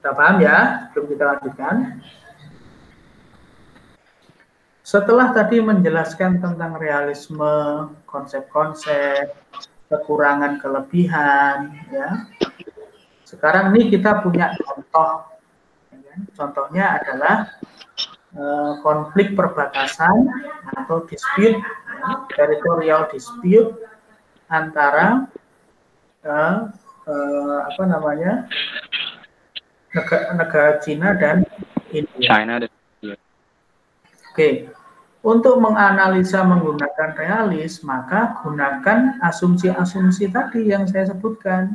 [0.00, 0.88] kita paham ya?
[0.96, 1.76] Belum kita lanjutkan.
[4.84, 9.32] Setelah tadi menjelaskan tentang realisme, konsep-konsep,
[9.88, 12.28] kekurangan, kelebihan, ya.
[13.24, 15.24] Sekarang ini kita punya contoh.
[15.88, 16.14] Ya.
[16.36, 17.56] Contohnya adalah
[18.36, 20.28] eh, konflik perbatasan
[20.76, 23.72] atau dispute, ya, territorial dispute
[24.52, 25.24] antara
[26.28, 26.56] eh,
[27.08, 28.52] eh, apa namanya
[29.96, 31.40] negara, negara Cina dan
[31.88, 32.28] India.
[32.28, 32.72] China dan
[34.34, 34.66] Oke,
[35.22, 41.70] untuk menganalisa menggunakan realis, maka gunakan asumsi-asumsi tadi yang saya sebutkan.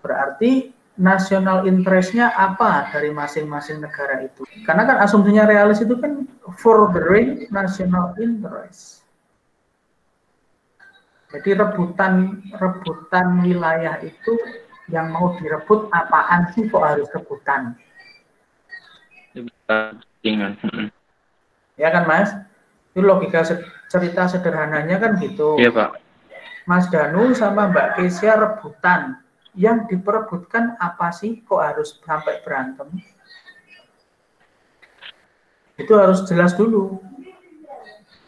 [0.00, 4.48] Berarti national interest-nya apa dari masing-masing negara itu.
[4.64, 6.24] Karena kan asumsinya realis itu kan
[6.56, 9.04] furthering national interest.
[11.36, 14.40] Jadi rebutan rebutan wilayah itu
[14.88, 17.76] yang mau direbut apaan sih kok harus rebutan?
[19.36, 20.00] Ya
[21.92, 22.32] kan Mas?
[22.96, 23.44] Itu logika
[23.92, 25.60] cerita sederhananya kan gitu.
[25.60, 26.00] Iya Pak.
[26.64, 29.20] Mas Danu sama Mbak Kesia rebutan.
[29.54, 32.90] Yang diperebutkan apa sih kok harus sampai berantem?
[35.78, 36.98] Itu harus jelas dulu.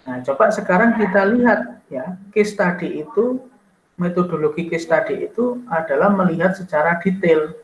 [0.07, 3.43] Nah, coba sekarang kita lihat ya, case study itu
[3.99, 7.59] metodologi case study itu adalah melihat secara detail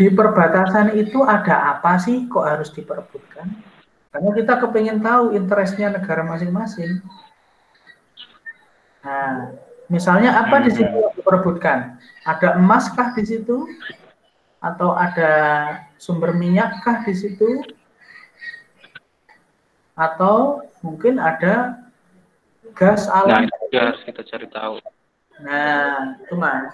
[0.00, 3.52] di perbatasan itu ada apa sih kok harus diperebutkan?
[4.08, 7.04] Karena kita kepengen tahu interestnya negara masing-masing.
[9.04, 9.52] Nah,
[9.92, 12.00] misalnya apa di situ yang diperebutkan?
[12.24, 13.68] Ada emas kah di situ?
[14.64, 15.32] Atau ada
[16.00, 17.60] sumber minyak kah di situ?
[19.92, 21.76] Atau mungkin ada
[22.72, 23.44] gas alam?
[23.44, 24.80] Nah, itu harus kita cari tahu.
[25.44, 26.72] Nah, itu mas.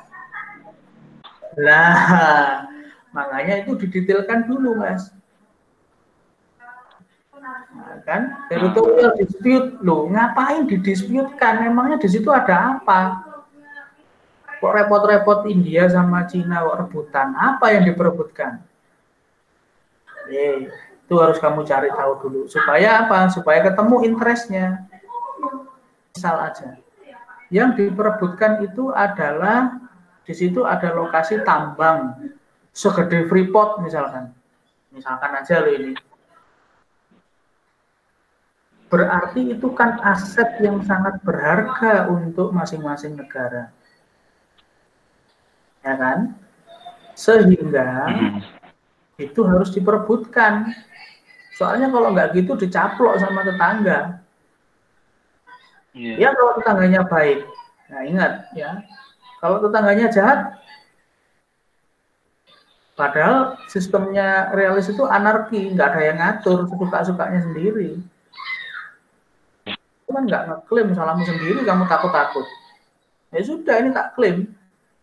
[1.58, 1.98] Lah,
[3.16, 5.08] Makanya itu didetailkan dulu, Mas.
[7.40, 8.44] Nah, kan?
[8.52, 9.80] Territorial dispute.
[9.80, 11.64] Lo ngapain didisputekan?
[11.64, 13.24] Emangnya di situ ada apa?
[14.60, 17.32] Kok repot-repot India sama Cina kok rebutan?
[17.32, 18.60] Apa yang diperebutkan?
[20.28, 20.68] Eh,
[21.06, 22.40] itu harus kamu cari tahu dulu.
[22.52, 23.32] Supaya apa?
[23.32, 24.84] Supaya ketemu interestnya.
[26.12, 26.76] Misal aja.
[27.48, 29.86] Yang diperebutkan itu adalah
[30.26, 32.18] di situ ada lokasi tambang
[32.76, 34.36] segede Freeport misalkan.
[34.92, 35.96] Misalkan aja lo ini.
[38.92, 43.72] Berarti itu kan aset yang sangat berharga untuk masing-masing negara.
[45.80, 46.36] Ya kan?
[47.16, 48.44] Sehingga hmm.
[49.18, 50.70] itu harus diperebutkan.
[51.56, 54.20] Soalnya kalau nggak gitu dicaplok sama tetangga.
[55.96, 56.28] Yeah.
[56.28, 57.40] Ya kalau tetangganya baik.
[57.88, 58.84] Nah ingat ya,
[59.40, 60.60] kalau tetangganya jahat,
[62.96, 68.00] Padahal sistemnya realis itu anarki, nggak ada yang ngatur, suka-sukanya sendiri.
[70.08, 72.48] Cuman nggak ngeklaim salahmu sendiri, kamu takut-takut.
[73.36, 74.48] Ya sudah, ini tak klaim.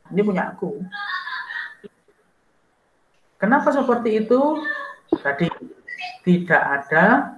[0.09, 0.81] Ini punya aku.
[3.37, 4.41] Kenapa seperti itu?
[5.21, 5.51] Tadi
[6.25, 7.37] tidak ada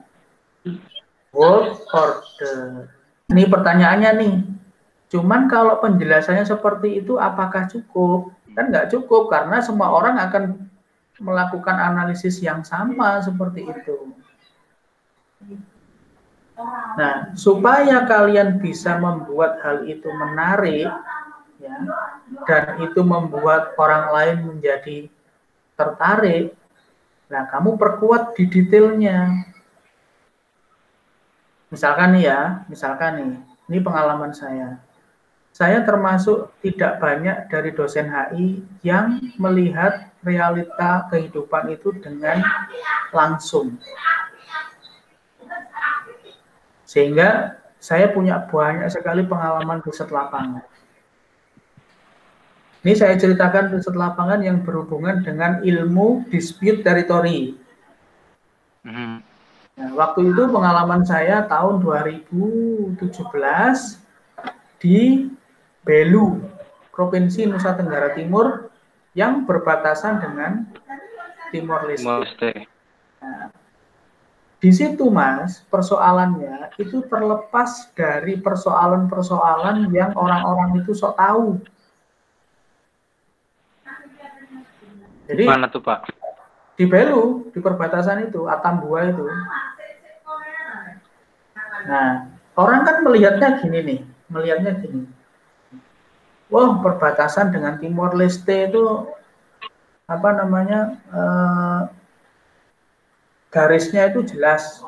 [1.34, 2.88] world order.
[3.34, 4.36] Ini pertanyaannya nih.
[5.10, 8.35] Cuman kalau penjelasannya seperti itu, apakah cukup?
[8.56, 10.44] Kan nggak cukup karena semua orang akan
[11.20, 14.16] melakukan analisis yang sama seperti itu.
[16.96, 20.88] Nah, supaya kalian bisa membuat hal itu menarik,
[21.60, 21.76] ya,
[22.48, 25.12] dan itu membuat orang lain menjadi
[25.76, 26.56] tertarik,
[27.28, 29.36] nah kamu perkuat di detailnya.
[31.68, 32.40] Misalkan nih ya,
[32.72, 33.32] misalkan nih,
[33.68, 34.80] ini pengalaman saya.
[35.56, 42.44] Saya termasuk tidak banyak dari dosen HI yang melihat realita kehidupan itu dengan
[43.16, 43.80] langsung.
[46.84, 50.68] Sehingga saya punya banyak sekali pengalaman riset lapangan.
[52.84, 57.56] Ini saya ceritakan riset lapangan yang berhubungan dengan ilmu dispute teritori.
[58.84, 59.24] Hmm.
[59.80, 63.00] Nah, waktu itu pengalaman saya tahun 2017
[64.84, 65.32] di
[65.86, 66.42] Belu,
[66.92, 68.74] Provinsi Nusa Tenggara Timur
[69.14, 70.66] yang berbatasan dengan
[71.54, 72.66] Timor Leste.
[73.22, 73.54] Nah,
[74.58, 81.62] di situ Mas, persoalannya itu terlepas dari persoalan-persoalan yang orang-orang itu sok tahu.
[85.30, 86.26] Jadi mana tuh Pak?
[86.76, 89.24] di Belu di perbatasan itu Atambua itu
[91.86, 92.28] nah
[92.60, 95.08] orang kan melihatnya gini nih melihatnya gini
[96.50, 99.10] wah perbatasan dengan Timor Leste itu
[100.06, 101.82] apa namanya eh,
[103.50, 104.84] garisnya itu jelas.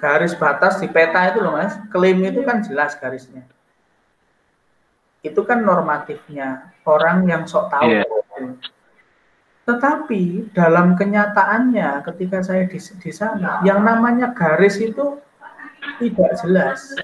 [0.00, 1.76] Garis batas di peta itu loh mas.
[1.92, 3.44] Klaim itu kan jelas garisnya.
[5.20, 6.72] Itu kan normatifnya.
[6.88, 7.84] Orang yang sok tahu.
[7.84, 8.08] Yeah.
[9.68, 15.20] Tetapi dalam kenyataannya ketika saya di, di sana, yang namanya garis itu
[16.00, 16.96] tidak jelas.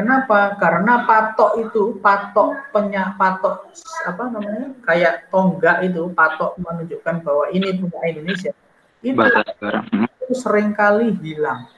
[0.00, 0.56] Kenapa?
[0.56, 3.68] Karena patok itu, patok penya, patok
[4.08, 4.72] apa namanya?
[4.80, 8.52] Kayak tonggak itu, patok menunjukkan bahwa ini punya Indonesia.
[9.04, 10.08] Itu, hmm.
[10.24, 11.68] itu sering kali hilang.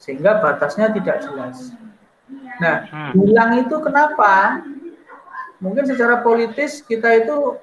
[0.00, 1.76] Sehingga batasnya tidak jelas.
[2.58, 3.12] Nah, hmm.
[3.20, 4.64] hilang itu kenapa?
[5.62, 7.56] mungkin secara politis kita itu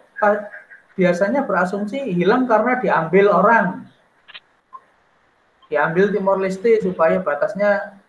[0.96, 3.89] biasanya berasumsi hilang karena diambil orang.
[5.70, 8.02] Diambil Timor Leste supaya batasnya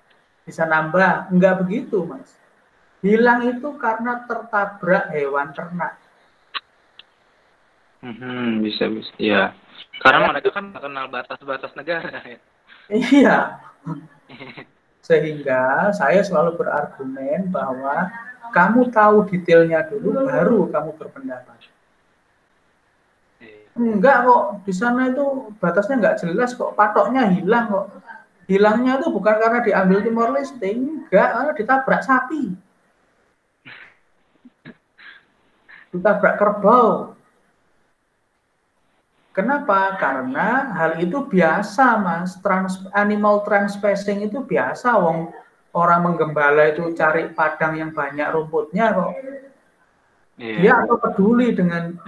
[0.49, 1.29] bisa nambah.
[1.29, 2.33] Enggak begitu, Mas.
[3.05, 5.97] Hilang itu karena tertabrak hewan ternak.
[8.01, 9.13] Hmm, bisa bisa.
[9.21, 9.53] Ya.
[10.01, 12.41] Karena mereka kan kenal batas-batas negara ya.
[12.89, 13.39] Iya.
[15.05, 18.09] Sehingga saya selalu berargumen bahwa
[18.51, 21.61] kamu tahu detailnya dulu, baru kamu berpendapat.
[23.79, 27.87] Enggak kok, di sana itu batasnya enggak jelas kok, patoknya hilang kok.
[28.51, 32.51] Hilangnya itu bukan karena diambil Timor Leste, enggak, karena ditabrak sapi.
[35.95, 37.15] Ditabrak kerbau.
[39.31, 39.95] Kenapa?
[40.03, 42.35] Karena hal itu biasa, Mas.
[42.43, 45.31] Trans, animal transpassing itu biasa, wong
[45.71, 49.15] orang menggembala itu cari padang yang banyak rumputnya kok.
[50.41, 50.61] Yeah.
[50.65, 52.01] Dia atau peduli dengan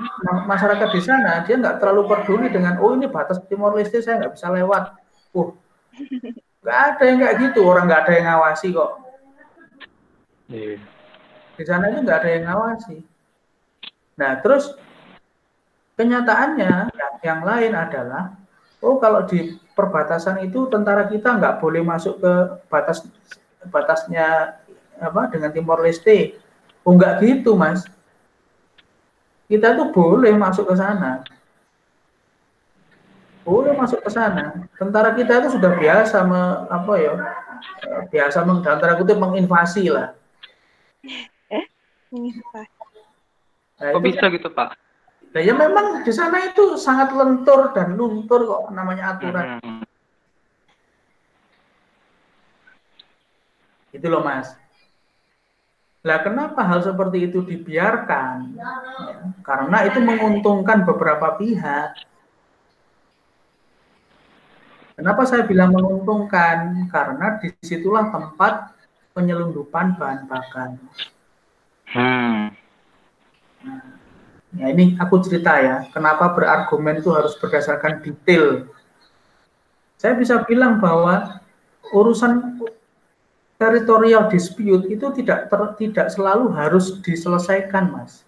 [0.48, 4.32] masyarakat di sana, dia nggak terlalu peduli dengan oh ini batas Timor Leste saya nggak
[4.32, 4.96] bisa lewat.
[5.36, 5.52] Uh,
[6.64, 8.90] nggak ada yang kayak gitu, orang nggak ada yang ngawasi kok.
[10.48, 10.80] Yeah.
[11.60, 12.96] Di sana itu nggak ada yang ngawasi.
[14.16, 14.64] Nah terus
[16.00, 16.88] kenyataannya
[17.20, 18.32] yang lain adalah,
[18.80, 22.32] oh kalau di perbatasan itu tentara kita nggak boleh masuk ke
[22.72, 23.04] batas
[23.68, 24.56] batasnya
[24.96, 26.40] apa dengan Timor Leste.
[26.80, 27.84] Oh enggak gitu, Mas.
[29.52, 31.20] Kita tuh boleh masuk ke sana.
[33.44, 34.64] Boleh masuk ke sana.
[34.80, 37.12] Tentara kita itu sudah biasa me, apa ya?
[38.08, 40.16] Biasa meng, antara kutip menginvasi lah.
[41.52, 41.68] Eh.
[43.76, 44.72] Nah, Kok bisa gitu, Pak?
[45.36, 49.60] Nah, ya memang di sana itu sangat lentur dan luntur kok namanya aturan.
[49.60, 49.84] Hmm.
[53.92, 54.61] Itu loh Mas.
[56.02, 58.58] Lah kenapa hal seperti itu dibiarkan?
[58.58, 58.74] Ya,
[59.46, 61.94] karena itu menguntungkan beberapa pihak.
[64.98, 66.90] Kenapa saya bilang menguntungkan?
[66.90, 68.74] Karena di situlah tempat
[69.14, 70.74] penyelundupan bahan bakar.
[71.92, 72.50] Hmm.
[74.52, 78.68] Nah, ini aku cerita ya, kenapa berargumen itu harus berdasarkan detail.
[79.96, 81.40] Saya bisa bilang bahwa
[81.94, 82.60] urusan
[83.62, 88.26] territorial dispute itu tidak ter, tidak selalu harus diselesaikan, Mas.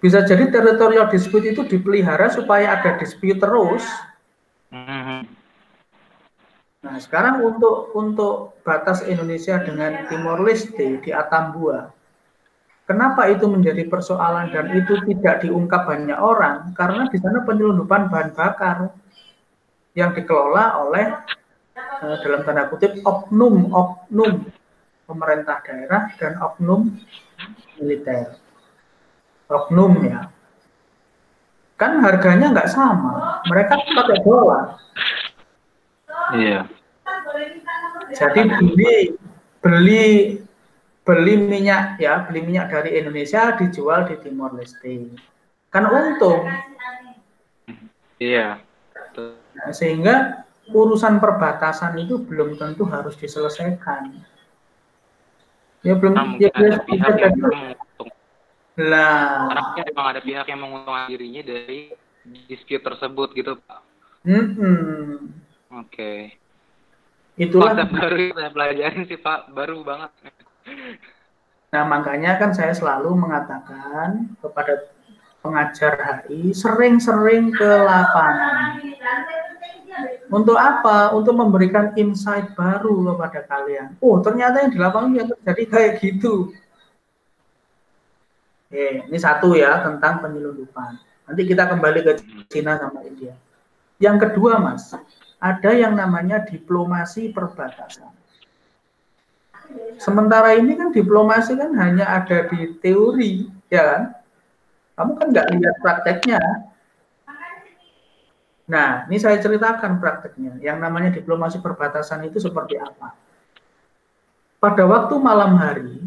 [0.00, 3.84] Bisa jadi territorial dispute itu dipelihara supaya ada dispute terus.
[6.80, 11.92] Nah, sekarang untuk untuk batas Indonesia dengan Timor Leste di Atambua,
[12.88, 16.72] kenapa itu menjadi persoalan dan itu tidak diungkap banyak orang?
[16.72, 18.94] Karena di sana penyelundupan bahan bakar
[19.96, 21.08] yang dikelola oleh
[21.76, 24.48] uh, dalam tanda kutip oknum oknum
[25.06, 26.96] pemerintah daerah dan oknum
[27.78, 28.34] militer
[29.46, 30.32] oknum ya
[31.76, 33.44] kan harganya nggak sama.
[33.46, 34.80] Mereka pakai dolar.
[36.32, 36.60] Iya.
[38.16, 38.96] Jadi beli
[39.60, 40.04] beli
[41.04, 45.12] beli minyak ya, beli minyak dari Indonesia dijual di Timor Leste.
[45.68, 46.48] Kan untung.
[48.16, 48.64] Iya.
[49.56, 54.16] Nah, sehingga urusan perbatasan itu belum tentu harus diselesaikan.
[55.86, 58.10] Ya belum Nah, ya, ada pihak yang menguntung.
[58.76, 59.48] lah.
[59.72, 61.94] Karena memang ada pihak yang menguntungkan dirinya dari
[62.50, 63.80] dispute tersebut gitu, Pak.
[64.26, 65.30] Mm-mm.
[65.78, 66.34] Oke.
[67.38, 69.54] Itulah Konsep baru saya pelajarin sih, Pak.
[69.54, 70.10] Baru banget.
[71.70, 74.90] Nah, makanya kan saya selalu mengatakan kepada
[75.46, 75.94] pengajar
[76.26, 78.82] HI sering-sering ke lapangan.
[80.26, 81.14] Untuk apa?
[81.14, 83.94] Untuk memberikan insight baru kepada kalian.
[84.02, 86.50] Oh, ternyata yang di lapangan yang terjadi kayak gitu.
[88.66, 90.98] Oke, ini satu ya tentang penyelundupan.
[91.30, 92.12] Nanti kita kembali ke
[92.50, 93.38] Cina sama India.
[94.02, 94.90] Yang kedua, Mas,
[95.38, 98.10] ada yang namanya diplomasi perbatasan.
[99.96, 104.02] Sementara ini kan diplomasi kan hanya ada di teori, ya kan?
[104.96, 106.40] Kamu kan nggak lihat prakteknya.
[108.66, 110.58] Nah, ini saya ceritakan prakteknya.
[110.58, 113.14] Yang namanya diplomasi perbatasan itu seperti apa?
[114.58, 116.02] Pada waktu malam hari,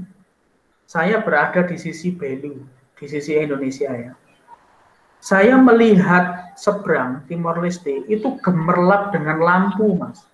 [0.89, 2.65] saya berada di sisi Belu,
[2.97, 4.13] di sisi Indonesia ya.
[5.21, 10.25] Saya melihat seberang Timor Leste itu gemerlap dengan lampu, Mas.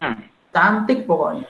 [0.00, 0.30] Hmm.
[0.54, 1.46] Cantik pokoknya.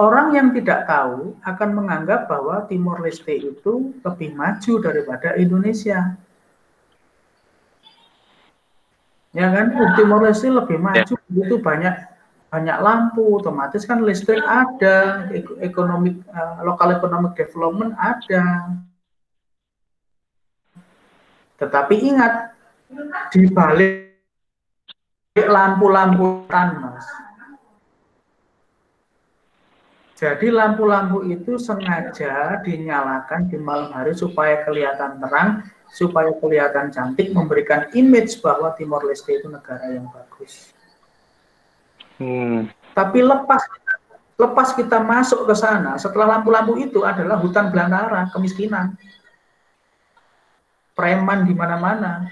[0.00, 6.16] Orang yang tidak tahu akan menganggap bahwa Timor Leste itu lebih maju daripada Indonesia.
[9.36, 11.92] Ya kan, Timor Leste lebih maju, itu banyak
[12.48, 18.74] banyak lampu, otomatis kan listrik ada, ek- ekonomi eh, lokal economic development ada.
[21.60, 22.56] Tetapi ingat,
[23.30, 24.16] di balik
[25.36, 26.48] lampu-lampu.
[30.20, 37.88] Jadi lampu-lampu itu sengaja dinyalakan di malam hari supaya kelihatan terang, supaya kelihatan cantik, memberikan
[37.96, 40.76] image bahwa Timor Leste itu negara yang bagus.
[42.20, 42.68] Hmm.
[42.92, 43.64] Tapi lepas
[44.36, 49.00] lepas kita masuk ke sana, setelah lampu-lampu itu adalah hutan belantara, kemiskinan,
[50.92, 52.28] preman di mana-mana.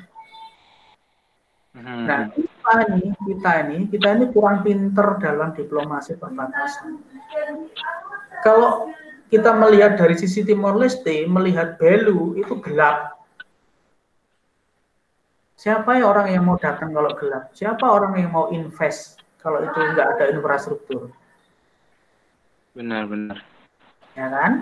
[1.73, 2.05] Hmm.
[2.05, 2.21] Nah,
[2.69, 7.01] kita nih, kita ini, kita ini kurang pinter dalam diplomasi perbatasan.
[8.45, 8.93] Kalau
[9.33, 13.17] kita melihat dari sisi Timor Leste, melihat Belu itu gelap.
[15.59, 17.51] Siapa ya orang yang mau datang kalau gelap?
[17.57, 21.11] Siapa orang yang mau invest kalau itu nggak ada infrastruktur?
[22.77, 23.43] Benar-benar.
[24.15, 24.53] ya kan?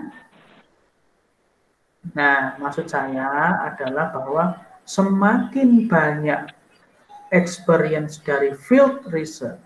[2.15, 4.43] Nah, maksud saya adalah bahwa
[4.87, 6.56] semakin banyak
[7.31, 9.59] experience dari field research,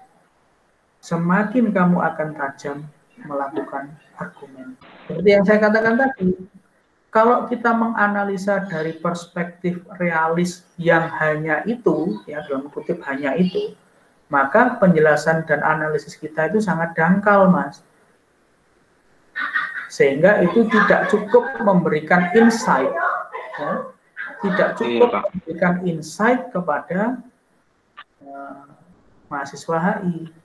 [1.01, 2.77] semakin kamu akan tajam
[3.25, 4.77] melakukan argumen.
[5.05, 6.33] Seperti yang saya katakan tadi,
[7.13, 13.77] kalau kita menganalisa dari perspektif realis yang hanya itu, ya dalam kutip hanya itu,
[14.31, 17.83] maka penjelasan dan analisis kita itu sangat dangkal, Mas
[19.91, 22.87] sehingga itu tidak cukup memberikan insight
[23.59, 23.91] ya.
[24.39, 25.23] tidak cukup Iya, Pak.
[25.35, 27.19] memberikan insight kepada
[29.31, 30.41] mahasiswa HI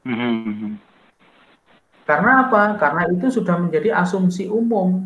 [0.00, 0.80] Hmm.
[2.08, 2.80] karena apa?
[2.80, 5.04] Karena itu sudah menjadi asumsi umum.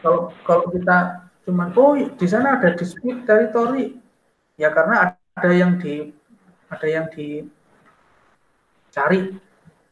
[0.00, 4.00] Kalau kalau kita cuma oh di sana ada dispute teritori.
[4.56, 6.16] Ya karena ada yang di
[6.72, 7.60] ada yang dicari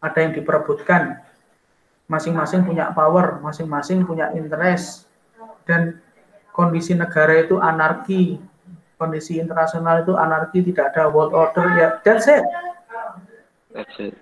[0.00, 1.20] ada yang diperebutkan.
[2.08, 5.04] Masing-masing punya power, masing-masing punya interest,
[5.68, 6.00] dan
[6.56, 8.40] kondisi negara itu anarki,
[8.98, 12.42] kondisi internasional itu anarki, tidak ada world order, ya that's it.
[13.70, 14.18] That's it.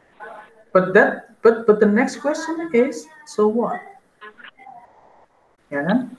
[0.70, 3.80] But that, but but the next question is, so what?
[5.72, 6.12] Ya kan?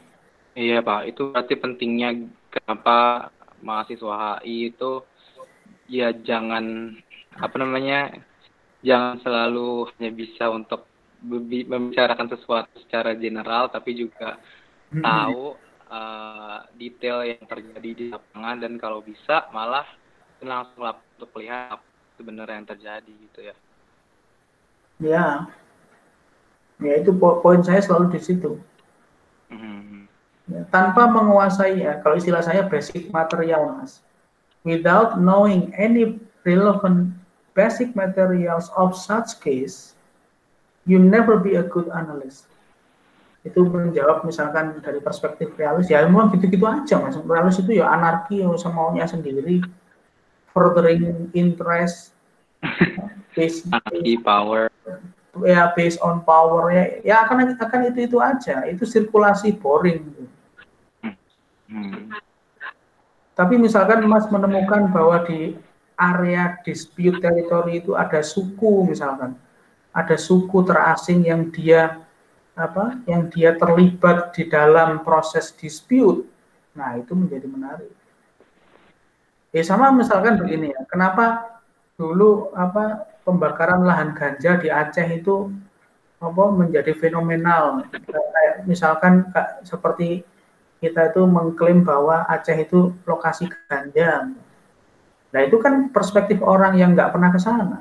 [0.57, 3.29] Iya Pak, itu berarti pentingnya kenapa
[3.61, 5.05] mahasiswa HI itu
[5.85, 6.97] ya jangan
[7.37, 8.17] apa namanya
[8.81, 10.89] jangan selalu hanya bisa untuk
[11.21, 14.37] membicarakan sesuatu secara general tapi juga
[14.87, 15.03] Hmm.
[15.03, 15.51] tahu
[15.91, 16.26] eh,
[16.75, 19.85] detail yang terjadi di lapangan dan kalau bisa malah
[20.41, 21.85] langsung lap- untuk melihat apa
[22.17, 23.55] sebenarnya yang terjadi gitu ya.
[24.97, 25.27] Ya,
[26.81, 28.57] ya itu po- poin saya selalu di situ.
[29.49, 30.09] Hmm.
[30.47, 33.99] Ya, tanpa menguasai ya, kalau istilah saya basic material mas
[34.67, 37.15] without knowing any relevant
[37.55, 39.95] basic materials of such case
[40.87, 42.47] you never be a good analyst
[43.47, 47.15] itu menjawab misalkan dari perspektif realis ya memang gitu-gitu aja mas.
[47.15, 49.63] Realis itu ya anarki ya semaunya sendiri.
[50.51, 52.11] Furthering interest
[53.35, 54.67] based, anarki power.
[55.45, 56.83] Ya based on power ya.
[57.05, 58.67] Ya akan akan itu itu aja.
[58.67, 60.27] Itu sirkulasi boring.
[61.67, 62.15] Hmm.
[63.35, 65.51] tapi misalkan mas menemukan bahwa di
[65.99, 69.35] area dispute territory itu ada suku misalkan.
[69.91, 72.06] Ada suku terasing yang dia
[72.57, 76.25] apa yang dia terlibat di dalam proses dispute.
[76.73, 77.93] Nah, itu menjadi menarik.
[79.53, 81.57] Ya sama misalkan begini ya, kenapa
[81.95, 85.53] dulu apa pembakaran lahan ganja di Aceh itu
[86.17, 87.85] apa menjadi fenomenal.
[87.93, 89.29] Kayak misalkan
[89.61, 90.25] seperti
[90.81, 94.33] kita itu mengklaim bahwa Aceh itu lokasi ganja.
[95.29, 97.79] Nah, itu kan perspektif orang yang nggak pernah ke sana.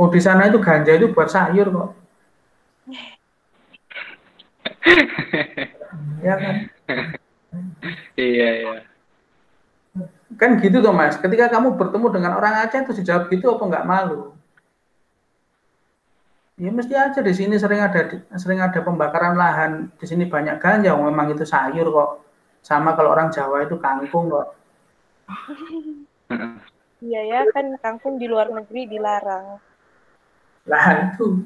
[0.00, 2.01] Oh, di sana itu ganja itu buat sayur kok
[6.26, 6.56] ya kan?
[8.18, 8.78] Iya, iya.
[10.40, 13.88] Kan gitu tuh mas, ketika kamu bertemu dengan orang Aceh terus dijawab gitu apa nggak
[13.88, 14.32] malu?
[16.56, 20.94] Ya mesti aja di sini sering ada sering ada pembakaran lahan, di sini banyak ganja,
[20.94, 22.10] memang itu sayur kok.
[22.62, 24.48] Sama kalau orang Jawa itu kangkung kok.
[27.02, 29.58] Iya ya, kan kangkung di luar negeri dilarang.
[30.70, 31.42] Lah itu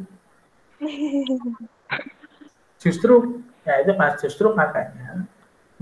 [2.80, 5.26] justru ya itu mas justru makanya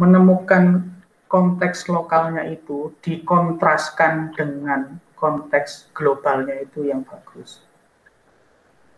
[0.01, 0.91] menemukan
[1.29, 7.63] konteks lokalnya itu dikontraskan dengan konteks globalnya itu yang bagus.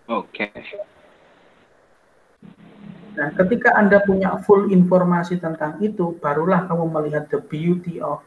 [0.06, 0.48] Oke.
[0.52, 0.80] Okay.
[3.16, 8.20] Nah, ketika Anda punya full informasi tentang itu, barulah kamu melihat the beauty of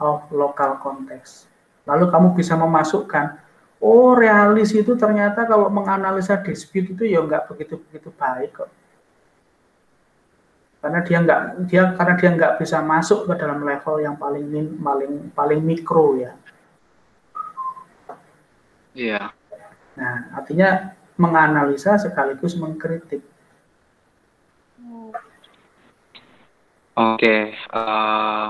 [0.00, 1.50] of local context.
[1.84, 3.36] Lalu kamu bisa memasukkan
[3.78, 8.70] oh realis itu ternyata kalau menganalisa dispute itu ya nggak begitu begitu baik kok
[10.78, 15.12] karena dia nggak dia karena dia nggak bisa masuk ke dalam level yang paling paling
[15.34, 16.32] paling mikro ya
[18.94, 19.34] iya
[19.98, 23.26] nah artinya menganalisa sekaligus mengkritik
[26.94, 27.58] oke okay.
[27.74, 28.48] uh, eh,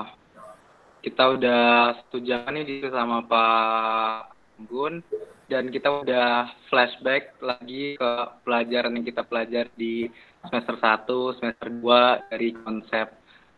[1.01, 4.37] kita udah setuju nih di sama Pak
[4.69, 5.01] Gun
[5.49, 8.11] dan kita udah flashback lagi ke
[8.45, 9.95] pelajaran yang kita pelajari di
[10.47, 13.11] semester 1, semester 2 dari konsep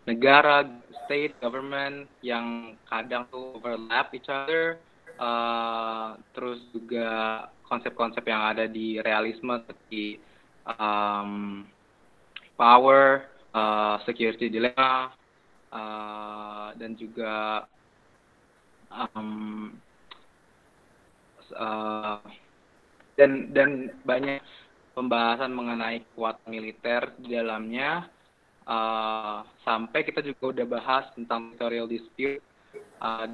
[0.09, 0.65] negara,
[1.05, 4.81] state, government yang kadang tuh overlap each other,
[5.21, 10.19] uh, terus juga konsep-konsep yang ada di realisme seperti
[10.67, 11.63] um,
[12.57, 15.13] power, uh, security dilemma,
[15.71, 17.69] uh, dan juga
[18.91, 19.77] um,
[21.55, 22.19] uh,
[23.15, 24.43] dan dan banyak
[24.93, 28.09] pembahasan mengenai kuat militer di dalamnya.
[28.71, 32.39] Uh, sampai kita juga udah bahas tentang territorial dispute
[33.03, 33.27] uh,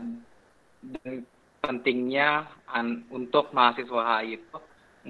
[0.80, 1.26] dan
[1.60, 4.58] pentingnya an, untuk mahasiswa HI itu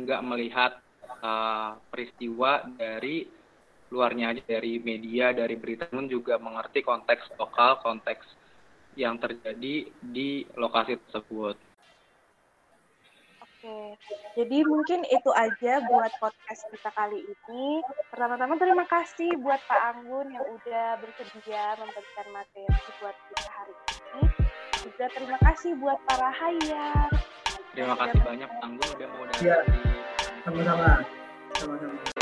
[0.03, 0.73] nggak melihat
[1.21, 3.29] uh, peristiwa dari
[3.93, 8.25] luarnya aja dari media dari berita pun juga mengerti konteks lokal konteks
[8.99, 11.55] yang terjadi di lokasi tersebut
[13.67, 13.99] Oke,
[14.39, 17.83] jadi mungkin itu aja buat podcast kita kali ini.
[18.15, 22.63] Pertama-tama terima kasih buat Pak Anggun yang udah bersedia memberikan materi
[23.03, 24.23] buat kita hari ini.
[24.87, 27.11] Juga terima kasih buat para hayar.
[27.75, 29.59] Terima kasih banyak Pak Anggun udah mau datang ya.
[30.47, 30.91] Sama-sama.
[31.59, 32.16] Sama-sama.